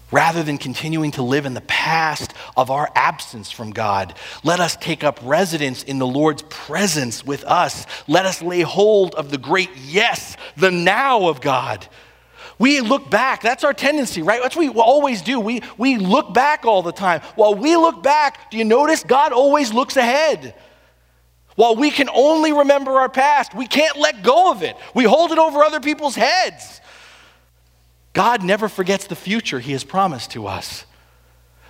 Rather 0.09 0.41
than 0.41 0.57
continuing 0.57 1.11
to 1.11 1.21
live 1.21 1.45
in 1.45 1.53
the 1.53 1.61
past 1.61 2.33
of 2.55 2.71
our 2.71 2.89
absence 2.95 3.51
from 3.51 3.71
God, 3.71 4.13
let 4.43 4.59
us 4.59 4.77
take 4.77 5.03
up 5.03 5.19
residence 5.21 5.83
in 5.83 5.99
the 5.99 6.07
Lord's 6.07 6.43
presence 6.43 7.25
with 7.25 7.43
us. 7.43 7.85
Let 8.07 8.25
us 8.25 8.41
lay 8.41 8.61
hold 8.61 9.15
of 9.15 9.31
the 9.31 9.37
great 9.37 9.71
yes, 9.75 10.37
the 10.55 10.71
now 10.71 11.27
of 11.27 11.41
God 11.41 11.87
we 12.59 12.81
look 12.81 13.09
back. 13.09 13.41
That's 13.41 13.63
our 13.63 13.73
tendency, 13.73 14.21
right? 14.21 14.41
That's 14.41 14.55
what 14.55 14.73
we 14.73 14.81
always 14.81 15.21
do. 15.21 15.39
We, 15.39 15.61
we 15.77 15.97
look 15.97 16.33
back 16.33 16.65
all 16.65 16.81
the 16.81 16.91
time. 16.91 17.21
While 17.35 17.55
we 17.55 17.75
look 17.75 18.01
back, 18.01 18.49
do 18.49 18.57
you 18.57 18.65
notice 18.65 19.03
God 19.03 19.31
always 19.31 19.71
looks 19.71 19.95
ahead? 19.95 20.55
While 21.55 21.75
we 21.75 21.91
can 21.91 22.09
only 22.09 22.51
remember 22.51 22.91
our 22.91 23.09
past, 23.09 23.53
we 23.53 23.67
can't 23.67 23.97
let 23.97 24.23
go 24.23 24.51
of 24.51 24.63
it. 24.63 24.75
We 24.93 25.03
hold 25.03 25.31
it 25.31 25.37
over 25.37 25.63
other 25.63 25.79
people's 25.79 26.15
heads. 26.15 26.81
God 28.13 28.43
never 28.43 28.67
forgets 28.67 29.05
the 29.05 29.15
future 29.15 29.59
He 29.59 29.73
has 29.73 29.83
promised 29.83 30.31
to 30.31 30.47
us. 30.47 30.86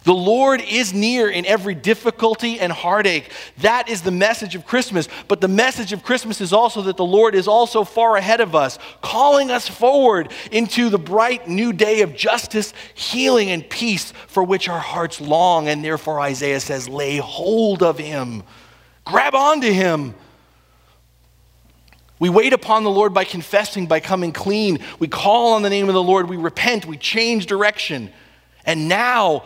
The 0.07 0.15
Lord 0.15 0.61
is 0.61 0.93
near 0.93 1.29
in 1.29 1.45
every 1.45 1.75
difficulty 1.75 2.61
and 2.61 2.71
heartache. 2.71 3.29
That 3.57 3.89
is 3.89 4.03
the 4.03 4.09
message 4.09 4.55
of 4.55 4.65
Christmas. 4.65 5.09
But 5.27 5.41
the 5.41 5.49
message 5.49 5.91
of 5.91 6.01
Christmas 6.01 6.39
is 6.39 6.53
also 6.53 6.83
that 6.83 6.95
the 6.95 7.03
Lord 7.03 7.35
is 7.35 7.45
also 7.45 7.83
far 7.83 8.15
ahead 8.15 8.39
of 8.39 8.55
us, 8.55 8.79
calling 9.01 9.51
us 9.51 9.67
forward 9.67 10.31
into 10.49 10.87
the 10.89 10.97
bright 10.97 11.49
new 11.49 11.73
day 11.73 12.03
of 12.03 12.15
justice, 12.15 12.73
healing, 12.93 13.49
and 13.49 13.69
peace 13.69 14.13
for 14.27 14.43
which 14.43 14.69
our 14.69 14.79
hearts 14.79 15.19
long. 15.19 15.67
And 15.67 15.83
therefore, 15.83 16.21
Isaiah 16.21 16.61
says, 16.61 16.87
lay 16.87 17.17
hold 17.17 17.83
of 17.83 17.97
him, 17.97 18.43
grab 19.03 19.35
onto 19.35 19.73
him. 19.73 20.15
We 22.17 22.29
wait 22.29 22.53
upon 22.53 22.85
the 22.85 22.89
Lord 22.89 23.13
by 23.13 23.25
confessing, 23.25 23.87
by 23.87 23.99
coming 23.99 24.31
clean. 24.31 24.79
We 24.99 25.09
call 25.09 25.55
on 25.55 25.63
the 25.63 25.69
name 25.69 25.89
of 25.89 25.95
the 25.95 26.01
Lord. 26.01 26.29
We 26.29 26.37
repent. 26.37 26.85
We 26.85 26.95
change 26.95 27.45
direction. 27.45 28.09
And 28.63 28.87
now, 28.87 29.43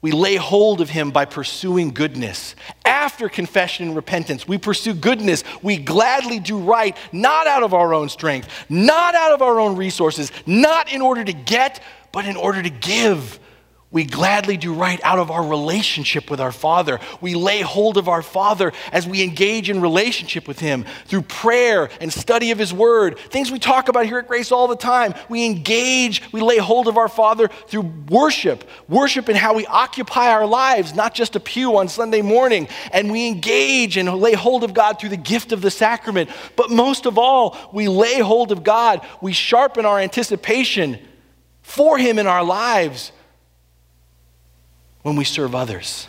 we 0.00 0.12
lay 0.12 0.36
hold 0.36 0.80
of 0.80 0.90
him 0.90 1.10
by 1.10 1.24
pursuing 1.24 1.90
goodness. 1.90 2.54
After 2.84 3.28
confession 3.28 3.88
and 3.88 3.96
repentance, 3.96 4.46
we 4.46 4.56
pursue 4.56 4.94
goodness. 4.94 5.42
We 5.60 5.76
gladly 5.76 6.38
do 6.38 6.58
right, 6.58 6.96
not 7.10 7.46
out 7.48 7.64
of 7.64 7.74
our 7.74 7.92
own 7.92 8.08
strength, 8.08 8.48
not 8.68 9.16
out 9.16 9.32
of 9.32 9.42
our 9.42 9.58
own 9.58 9.76
resources, 9.76 10.30
not 10.46 10.92
in 10.92 11.02
order 11.02 11.24
to 11.24 11.32
get, 11.32 11.82
but 12.12 12.26
in 12.26 12.36
order 12.36 12.62
to 12.62 12.70
give. 12.70 13.40
We 13.90 14.04
gladly 14.04 14.58
do 14.58 14.74
right 14.74 15.00
out 15.02 15.18
of 15.18 15.30
our 15.30 15.46
relationship 15.46 16.30
with 16.30 16.42
our 16.42 16.52
Father. 16.52 17.00
We 17.22 17.34
lay 17.34 17.62
hold 17.62 17.96
of 17.96 18.06
our 18.06 18.20
Father 18.20 18.74
as 18.92 19.06
we 19.06 19.22
engage 19.22 19.70
in 19.70 19.80
relationship 19.80 20.46
with 20.46 20.58
Him 20.58 20.84
through 21.06 21.22
prayer 21.22 21.88
and 21.98 22.12
study 22.12 22.50
of 22.50 22.58
His 22.58 22.70
Word. 22.70 23.18
Things 23.18 23.50
we 23.50 23.58
talk 23.58 23.88
about 23.88 24.04
here 24.04 24.18
at 24.18 24.28
Grace 24.28 24.52
all 24.52 24.68
the 24.68 24.76
time. 24.76 25.14
We 25.30 25.46
engage, 25.46 26.20
we 26.32 26.42
lay 26.42 26.58
hold 26.58 26.86
of 26.86 26.98
our 26.98 27.08
Father 27.08 27.48
through 27.48 27.90
worship. 28.10 28.68
Worship 28.90 29.30
in 29.30 29.36
how 29.36 29.54
we 29.54 29.64
occupy 29.64 30.32
our 30.32 30.46
lives, 30.46 30.94
not 30.94 31.14
just 31.14 31.34
a 31.34 31.40
pew 31.40 31.78
on 31.78 31.88
Sunday 31.88 32.20
morning. 32.20 32.68
And 32.92 33.10
we 33.10 33.26
engage 33.26 33.96
and 33.96 34.12
lay 34.12 34.34
hold 34.34 34.64
of 34.64 34.74
God 34.74 35.00
through 35.00 35.10
the 35.10 35.16
gift 35.16 35.50
of 35.50 35.62
the 35.62 35.70
sacrament. 35.70 36.28
But 36.56 36.70
most 36.70 37.06
of 37.06 37.16
all, 37.16 37.56
we 37.72 37.88
lay 37.88 38.20
hold 38.20 38.52
of 38.52 38.62
God. 38.62 39.00
We 39.22 39.32
sharpen 39.32 39.86
our 39.86 39.98
anticipation 39.98 40.98
for 41.62 41.96
Him 41.96 42.18
in 42.18 42.26
our 42.26 42.44
lives 42.44 43.12
when 45.02 45.16
we 45.16 45.24
serve 45.24 45.54
others. 45.54 46.08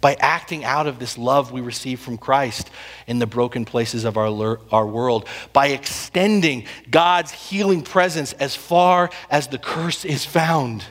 By 0.00 0.14
acting 0.20 0.64
out 0.64 0.86
of 0.86 0.98
this 0.98 1.16
love 1.16 1.50
we 1.50 1.62
receive 1.62 1.98
from 1.98 2.18
Christ 2.18 2.70
in 3.06 3.18
the 3.18 3.26
broken 3.26 3.64
places 3.64 4.04
of 4.04 4.16
our, 4.18 4.58
our 4.70 4.86
world, 4.86 5.26
by 5.52 5.68
extending 5.68 6.66
God's 6.90 7.30
healing 7.30 7.82
presence 7.82 8.34
as 8.34 8.54
far 8.54 9.10
as 9.30 9.48
the 9.48 9.58
curse 9.58 10.04
is 10.04 10.24
found. 10.24 10.84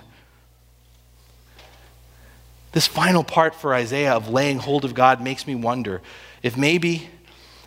This 2.71 2.87
final 2.87 3.23
part 3.23 3.53
for 3.53 3.75
Isaiah 3.75 4.13
of 4.13 4.29
laying 4.29 4.57
hold 4.57 4.83
of 4.83 4.95
God 4.95 5.21
makes 5.21 5.45
me 5.45 5.53
wonder 5.53 6.01
if 6.41 6.57
maybe, 6.57 7.07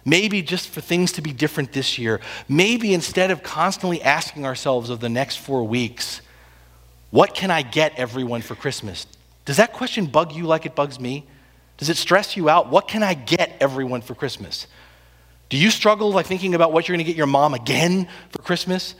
maybe 0.04 0.42
just 0.42 0.68
for 0.68 0.80
things 0.80 1.12
to 1.12 1.22
be 1.22 1.32
different 1.32 1.72
this 1.72 1.96
year, 1.96 2.20
maybe 2.48 2.92
instead 2.92 3.30
of 3.30 3.44
constantly 3.44 4.02
asking 4.02 4.44
ourselves 4.44 4.90
of 4.90 4.98
the 4.98 5.08
next 5.08 5.36
four 5.36 5.62
weeks, 5.62 6.22
what 7.10 7.34
can 7.34 7.52
I 7.52 7.62
get 7.62 7.96
everyone 7.96 8.42
for 8.42 8.56
Christmas? 8.56 9.06
Does 9.46 9.56
that 9.56 9.72
question 9.72 10.06
bug 10.06 10.32
you 10.32 10.44
like 10.44 10.66
it 10.66 10.74
bugs 10.74 11.00
me? 11.00 11.24
Does 11.78 11.88
it 11.88 11.96
stress 11.96 12.36
you 12.36 12.50
out? 12.50 12.68
What 12.68 12.88
can 12.88 13.02
I 13.02 13.14
get 13.14 13.56
everyone 13.60 14.02
for 14.02 14.14
Christmas? 14.14 14.66
Do 15.48 15.56
you 15.56 15.70
struggle 15.70 16.10
like 16.12 16.26
thinking 16.26 16.54
about 16.54 16.72
what 16.72 16.88
you're 16.88 16.96
going 16.96 17.04
to 17.06 17.10
get 17.10 17.16
your 17.16 17.26
mom 17.26 17.54
again 17.54 18.08
for 18.30 18.42
Christmas? 18.42 18.94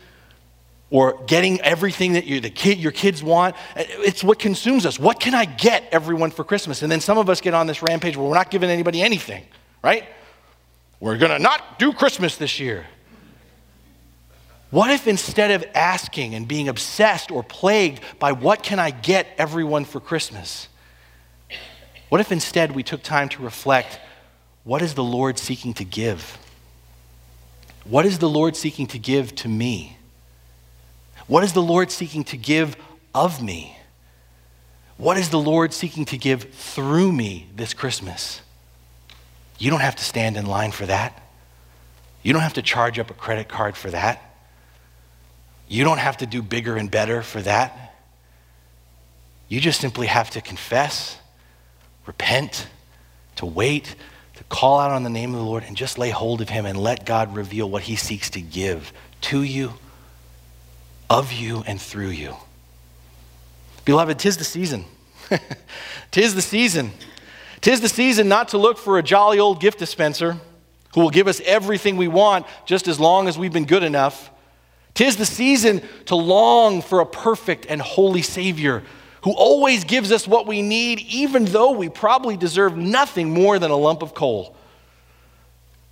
Or 0.88 1.24
getting 1.26 1.60
everything 1.62 2.12
that 2.12 2.26
you, 2.26 2.40
the 2.40 2.48
kid, 2.48 2.78
your 2.78 2.92
kids 2.92 3.20
want? 3.20 3.56
It's 3.74 4.22
what 4.22 4.38
consumes 4.38 4.86
us. 4.86 5.00
What 5.00 5.18
can 5.18 5.34
I 5.34 5.44
get 5.44 5.88
everyone 5.90 6.30
for 6.30 6.44
Christmas? 6.44 6.82
And 6.82 6.92
then 6.92 7.00
some 7.00 7.18
of 7.18 7.28
us 7.28 7.40
get 7.40 7.54
on 7.54 7.66
this 7.66 7.82
rampage 7.82 8.16
where 8.16 8.28
we're 8.28 8.34
not 8.34 8.52
giving 8.52 8.70
anybody 8.70 9.02
anything, 9.02 9.44
right? 9.82 10.04
We're 11.00 11.18
going 11.18 11.32
to 11.32 11.40
not 11.40 11.80
do 11.80 11.92
Christmas 11.92 12.36
this 12.36 12.60
year. 12.60 12.86
What 14.70 14.90
if 14.90 15.06
instead 15.06 15.52
of 15.52 15.64
asking 15.74 16.34
and 16.34 16.48
being 16.48 16.68
obsessed 16.68 17.30
or 17.30 17.42
plagued 17.42 18.00
by 18.18 18.32
what 18.32 18.62
can 18.62 18.78
I 18.78 18.90
get 18.90 19.28
everyone 19.38 19.84
for 19.84 20.00
Christmas, 20.00 20.68
what 22.08 22.20
if 22.20 22.32
instead 22.32 22.72
we 22.72 22.82
took 22.82 23.02
time 23.02 23.28
to 23.30 23.42
reflect 23.42 24.00
what 24.64 24.82
is 24.82 24.94
the 24.94 25.04
Lord 25.04 25.38
seeking 25.38 25.74
to 25.74 25.84
give? 25.84 26.38
What 27.84 28.04
is 28.04 28.18
the 28.18 28.28
Lord 28.28 28.56
seeking 28.56 28.88
to 28.88 28.98
give 28.98 29.34
to 29.36 29.48
me? 29.48 29.96
What 31.28 31.44
is 31.44 31.52
the 31.52 31.62
Lord 31.62 31.92
seeking 31.92 32.24
to 32.24 32.36
give 32.36 32.76
of 33.14 33.40
me? 33.40 33.76
What 34.96 35.16
is 35.16 35.30
the 35.30 35.38
Lord 35.38 35.72
seeking 35.72 36.04
to 36.06 36.18
give 36.18 36.52
through 36.52 37.12
me 37.12 37.46
this 37.54 37.74
Christmas? 37.74 38.40
You 39.58 39.70
don't 39.70 39.80
have 39.80 39.96
to 39.96 40.04
stand 40.04 40.36
in 40.36 40.46
line 40.46 40.72
for 40.72 40.86
that. 40.86 41.22
You 42.22 42.32
don't 42.32 42.42
have 42.42 42.54
to 42.54 42.62
charge 42.62 42.98
up 42.98 43.10
a 43.10 43.14
credit 43.14 43.48
card 43.48 43.76
for 43.76 43.90
that. 43.90 44.25
You 45.68 45.84
don't 45.84 45.98
have 45.98 46.18
to 46.18 46.26
do 46.26 46.42
bigger 46.42 46.76
and 46.76 46.90
better 46.90 47.22
for 47.22 47.40
that. 47.42 47.94
You 49.48 49.60
just 49.60 49.80
simply 49.80 50.06
have 50.06 50.30
to 50.30 50.40
confess, 50.40 51.18
repent, 52.06 52.66
to 53.36 53.46
wait, 53.46 53.94
to 54.34 54.44
call 54.44 54.78
out 54.78 54.90
on 54.90 55.02
the 55.02 55.10
name 55.10 55.32
of 55.32 55.38
the 55.38 55.46
Lord, 55.46 55.64
and 55.64 55.76
just 55.76 55.98
lay 55.98 56.10
hold 56.10 56.40
of 56.40 56.48
Him 56.48 56.66
and 56.66 56.78
let 56.78 57.06
God 57.06 57.34
reveal 57.34 57.70
what 57.70 57.82
He 57.82 57.96
seeks 57.96 58.30
to 58.30 58.40
give 58.40 58.92
to 59.22 59.42
you, 59.42 59.74
of 61.08 61.32
you, 61.32 61.62
and 61.66 61.80
through 61.80 62.08
you. 62.08 62.36
Beloved, 63.84 64.18
tis 64.18 64.36
the 64.36 64.44
season. 64.44 64.84
tis 66.10 66.34
the 66.34 66.42
season. 66.42 66.90
Tis 67.60 67.80
the 67.80 67.88
season 67.88 68.28
not 68.28 68.48
to 68.48 68.58
look 68.58 68.78
for 68.78 68.98
a 68.98 69.02
jolly 69.02 69.38
old 69.38 69.60
gift 69.60 69.78
dispenser 69.78 70.36
who 70.94 71.00
will 71.00 71.10
give 71.10 71.28
us 71.28 71.40
everything 71.44 71.96
we 71.96 72.08
want 72.08 72.46
just 72.64 72.88
as 72.88 72.98
long 72.98 73.28
as 73.28 73.38
we've 73.38 73.52
been 73.52 73.64
good 73.64 73.82
enough. 73.82 74.30
Tis 74.96 75.18
the 75.18 75.26
season 75.26 75.82
to 76.06 76.16
long 76.16 76.80
for 76.80 77.00
a 77.00 77.06
perfect 77.06 77.66
and 77.68 77.82
holy 77.82 78.22
Savior 78.22 78.82
who 79.22 79.32
always 79.32 79.84
gives 79.84 80.10
us 80.10 80.26
what 80.26 80.46
we 80.46 80.62
need, 80.62 81.00
even 81.00 81.44
though 81.44 81.72
we 81.72 81.90
probably 81.90 82.36
deserve 82.36 82.76
nothing 82.76 83.28
more 83.28 83.58
than 83.58 83.70
a 83.70 83.76
lump 83.76 84.00
of 84.00 84.14
coal. 84.14 84.56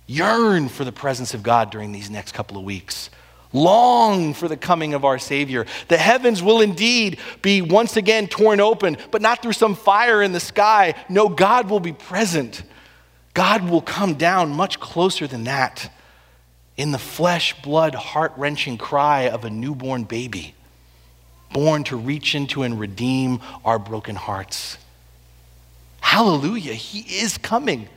Yearn 0.07 0.69
for 0.69 0.83
the 0.83 0.91
presence 0.91 1.35
of 1.35 1.43
God 1.43 1.69
during 1.69 1.91
these 1.91 2.09
next 2.09 2.31
couple 2.31 2.57
of 2.57 2.63
weeks. 2.63 3.11
Long 3.53 4.33
for 4.33 4.47
the 4.47 4.57
coming 4.57 4.95
of 4.95 5.05
our 5.05 5.19
Savior. 5.19 5.67
The 5.87 5.97
heavens 5.97 6.41
will 6.41 6.61
indeed 6.61 7.19
be 7.43 7.61
once 7.61 7.97
again 7.97 8.27
torn 8.27 8.59
open, 8.59 8.97
but 9.11 9.21
not 9.21 9.43
through 9.43 9.53
some 9.53 9.75
fire 9.75 10.23
in 10.23 10.31
the 10.31 10.39
sky. 10.39 10.95
No, 11.09 11.29
God 11.29 11.69
will 11.69 11.79
be 11.79 11.93
present. 11.93 12.63
God 13.35 13.69
will 13.69 13.81
come 13.81 14.15
down 14.15 14.49
much 14.49 14.79
closer 14.79 15.27
than 15.27 15.43
that 15.43 15.91
in 16.77 16.91
the 16.91 16.97
flesh, 16.97 17.61
blood, 17.61 17.95
heart 17.95 18.33
wrenching 18.37 18.77
cry 18.77 19.23
of 19.23 19.45
a 19.45 19.49
newborn 19.49 20.03
baby, 20.03 20.55
born 21.53 21.83
to 21.85 21.95
reach 21.95 22.35
into 22.35 22.63
and 22.63 22.79
redeem 22.79 23.39
our 23.63 23.79
broken 23.79 24.15
hearts. 24.15 24.77
Hallelujah, 26.01 26.73
He 26.73 26.99
is 27.21 27.37
coming. 27.37 27.87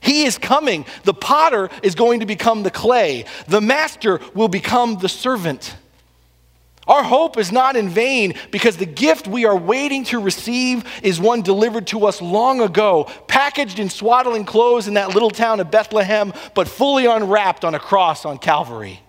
He 0.00 0.24
is 0.24 0.36
coming. 0.36 0.84
The 1.04 1.14
potter 1.14 1.70
is 1.82 1.94
going 1.94 2.20
to 2.20 2.26
become 2.26 2.64
the 2.64 2.70
clay, 2.70 3.24
the 3.46 3.60
master 3.60 4.20
will 4.34 4.48
become 4.48 4.98
the 4.98 5.08
servant. 5.08 5.76
Our 6.86 7.04
hope 7.04 7.38
is 7.38 7.52
not 7.52 7.76
in 7.76 7.88
vain 7.88 8.34
because 8.50 8.76
the 8.76 8.86
gift 8.86 9.28
we 9.28 9.44
are 9.44 9.56
waiting 9.56 10.04
to 10.06 10.18
receive 10.18 10.84
is 11.02 11.20
one 11.20 11.42
delivered 11.42 11.86
to 11.88 12.06
us 12.06 12.20
long 12.20 12.60
ago, 12.60 13.04
packaged 13.28 13.78
in 13.78 13.88
swaddling 13.88 14.44
clothes 14.44 14.88
in 14.88 14.94
that 14.94 15.10
little 15.14 15.30
town 15.30 15.60
of 15.60 15.70
Bethlehem, 15.70 16.32
but 16.54 16.66
fully 16.66 17.06
unwrapped 17.06 17.64
on 17.64 17.76
a 17.76 17.78
cross 17.78 18.24
on 18.24 18.38
Calvary. 18.38 19.00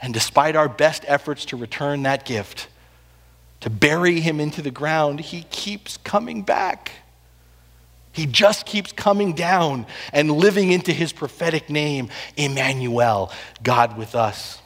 And 0.00 0.12
despite 0.12 0.56
our 0.56 0.68
best 0.68 1.04
efforts 1.06 1.44
to 1.46 1.56
return 1.56 2.02
that 2.02 2.24
gift, 2.24 2.68
to 3.60 3.70
bury 3.70 4.20
him 4.20 4.40
into 4.40 4.62
the 4.62 4.70
ground, 4.70 5.20
he 5.20 5.42
keeps 5.50 5.96
coming 5.98 6.42
back. 6.42 6.92
He 8.12 8.26
just 8.26 8.66
keeps 8.66 8.90
coming 8.90 9.32
down 9.32 9.86
and 10.12 10.30
living 10.30 10.72
into 10.72 10.92
his 10.92 11.12
prophetic 11.12 11.70
name, 11.70 12.08
Emmanuel, 12.36 13.30
God 13.62 13.96
with 13.96 14.16
us. 14.16 14.60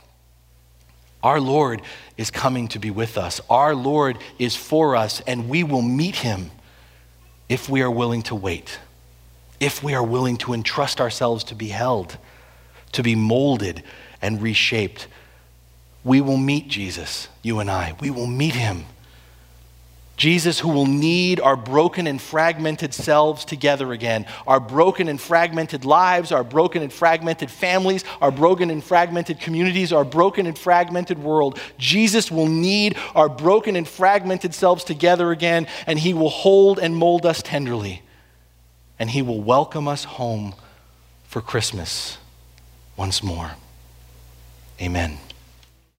Our 1.23 1.41
Lord 1.41 1.83
is 2.17 2.31
coming 2.31 2.69
to 2.69 2.79
be 2.79 2.91
with 2.91 3.17
us. 3.17 3.41
Our 3.49 3.75
Lord 3.75 4.19
is 4.39 4.57
for 4.57 4.97
us, 4.97 5.21
and 5.21 5.49
we 5.49 5.63
will 5.63 5.83
meet 5.83 6.17
him 6.17 6.51
if 7.49 7.69
we 7.69 7.83
are 7.83 7.91
willing 7.91 8.23
to 8.23 8.35
wait, 8.35 8.79
if 9.61 9.83
we 9.83 9.95
are 9.95 10.03
willing 10.03 10.37
to 10.39 10.53
entrust 10.53 11.01
ourselves 11.01 11.45
to 11.45 11.55
be 11.55 11.69
held, 11.69 12.17
to 12.93 13.03
be 13.03 13.15
molded 13.15 13.83
and 14.21 14.43
reshaped. 14.43 15.07
We 16.05 16.21
will 16.21 16.37
meet 16.37 16.69
Jesus, 16.69 17.29
you 17.43 17.61
and 17.61 17.71
I. 17.71 17.95
We 18.01 18.11
will 18.11 18.27
meet 18.27 18.55
him 18.55 18.87
Jesus, 20.23 20.61
who 20.61 20.69
will 20.69 20.87
knead 20.87 21.41
our 21.41 21.57
broken 21.57 22.07
and 22.07 22.23
fragmented 22.23 22.95
selves 22.95 23.45
together 23.45 23.91
again, 23.91 24.25
our 24.47 24.61
broken 24.61 25.09
and 25.09 25.21
fragmented 25.21 25.85
lives, 25.85 26.31
our 26.31 26.45
broken 26.45 26.81
and 26.81 26.93
fragmented 26.93 27.51
families, 27.51 28.05
our 28.21 28.31
broken 28.31 28.71
and 28.71 28.85
fragmented 28.85 29.41
communities, 29.41 29.93
our 29.93 30.05
broken 30.05 30.47
and 30.47 30.57
fragmented 30.57 31.19
world. 31.19 31.59
Jesus 31.77 32.31
will 32.31 32.47
knead 32.47 32.97
our 33.17 33.29
broken 33.29 33.75
and 33.75 33.89
fragmented 33.89 34.55
selves 34.55 34.85
together 34.85 35.33
again, 35.33 35.67
and 35.89 35.99
He 35.99 36.15
will 36.15 36.31
hold 36.31 36.79
and 36.79 36.95
mold 36.95 37.27
us 37.27 37.43
tenderly, 37.43 38.03
and 39.01 39.11
He 39.11 39.23
will 39.23 39.43
welcome 39.43 39.89
us 39.89 40.05
home 40.05 40.55
for 41.25 41.41
Christmas 41.41 42.19
once 42.97 43.25
more. 43.25 43.57
Amen. 44.81 45.19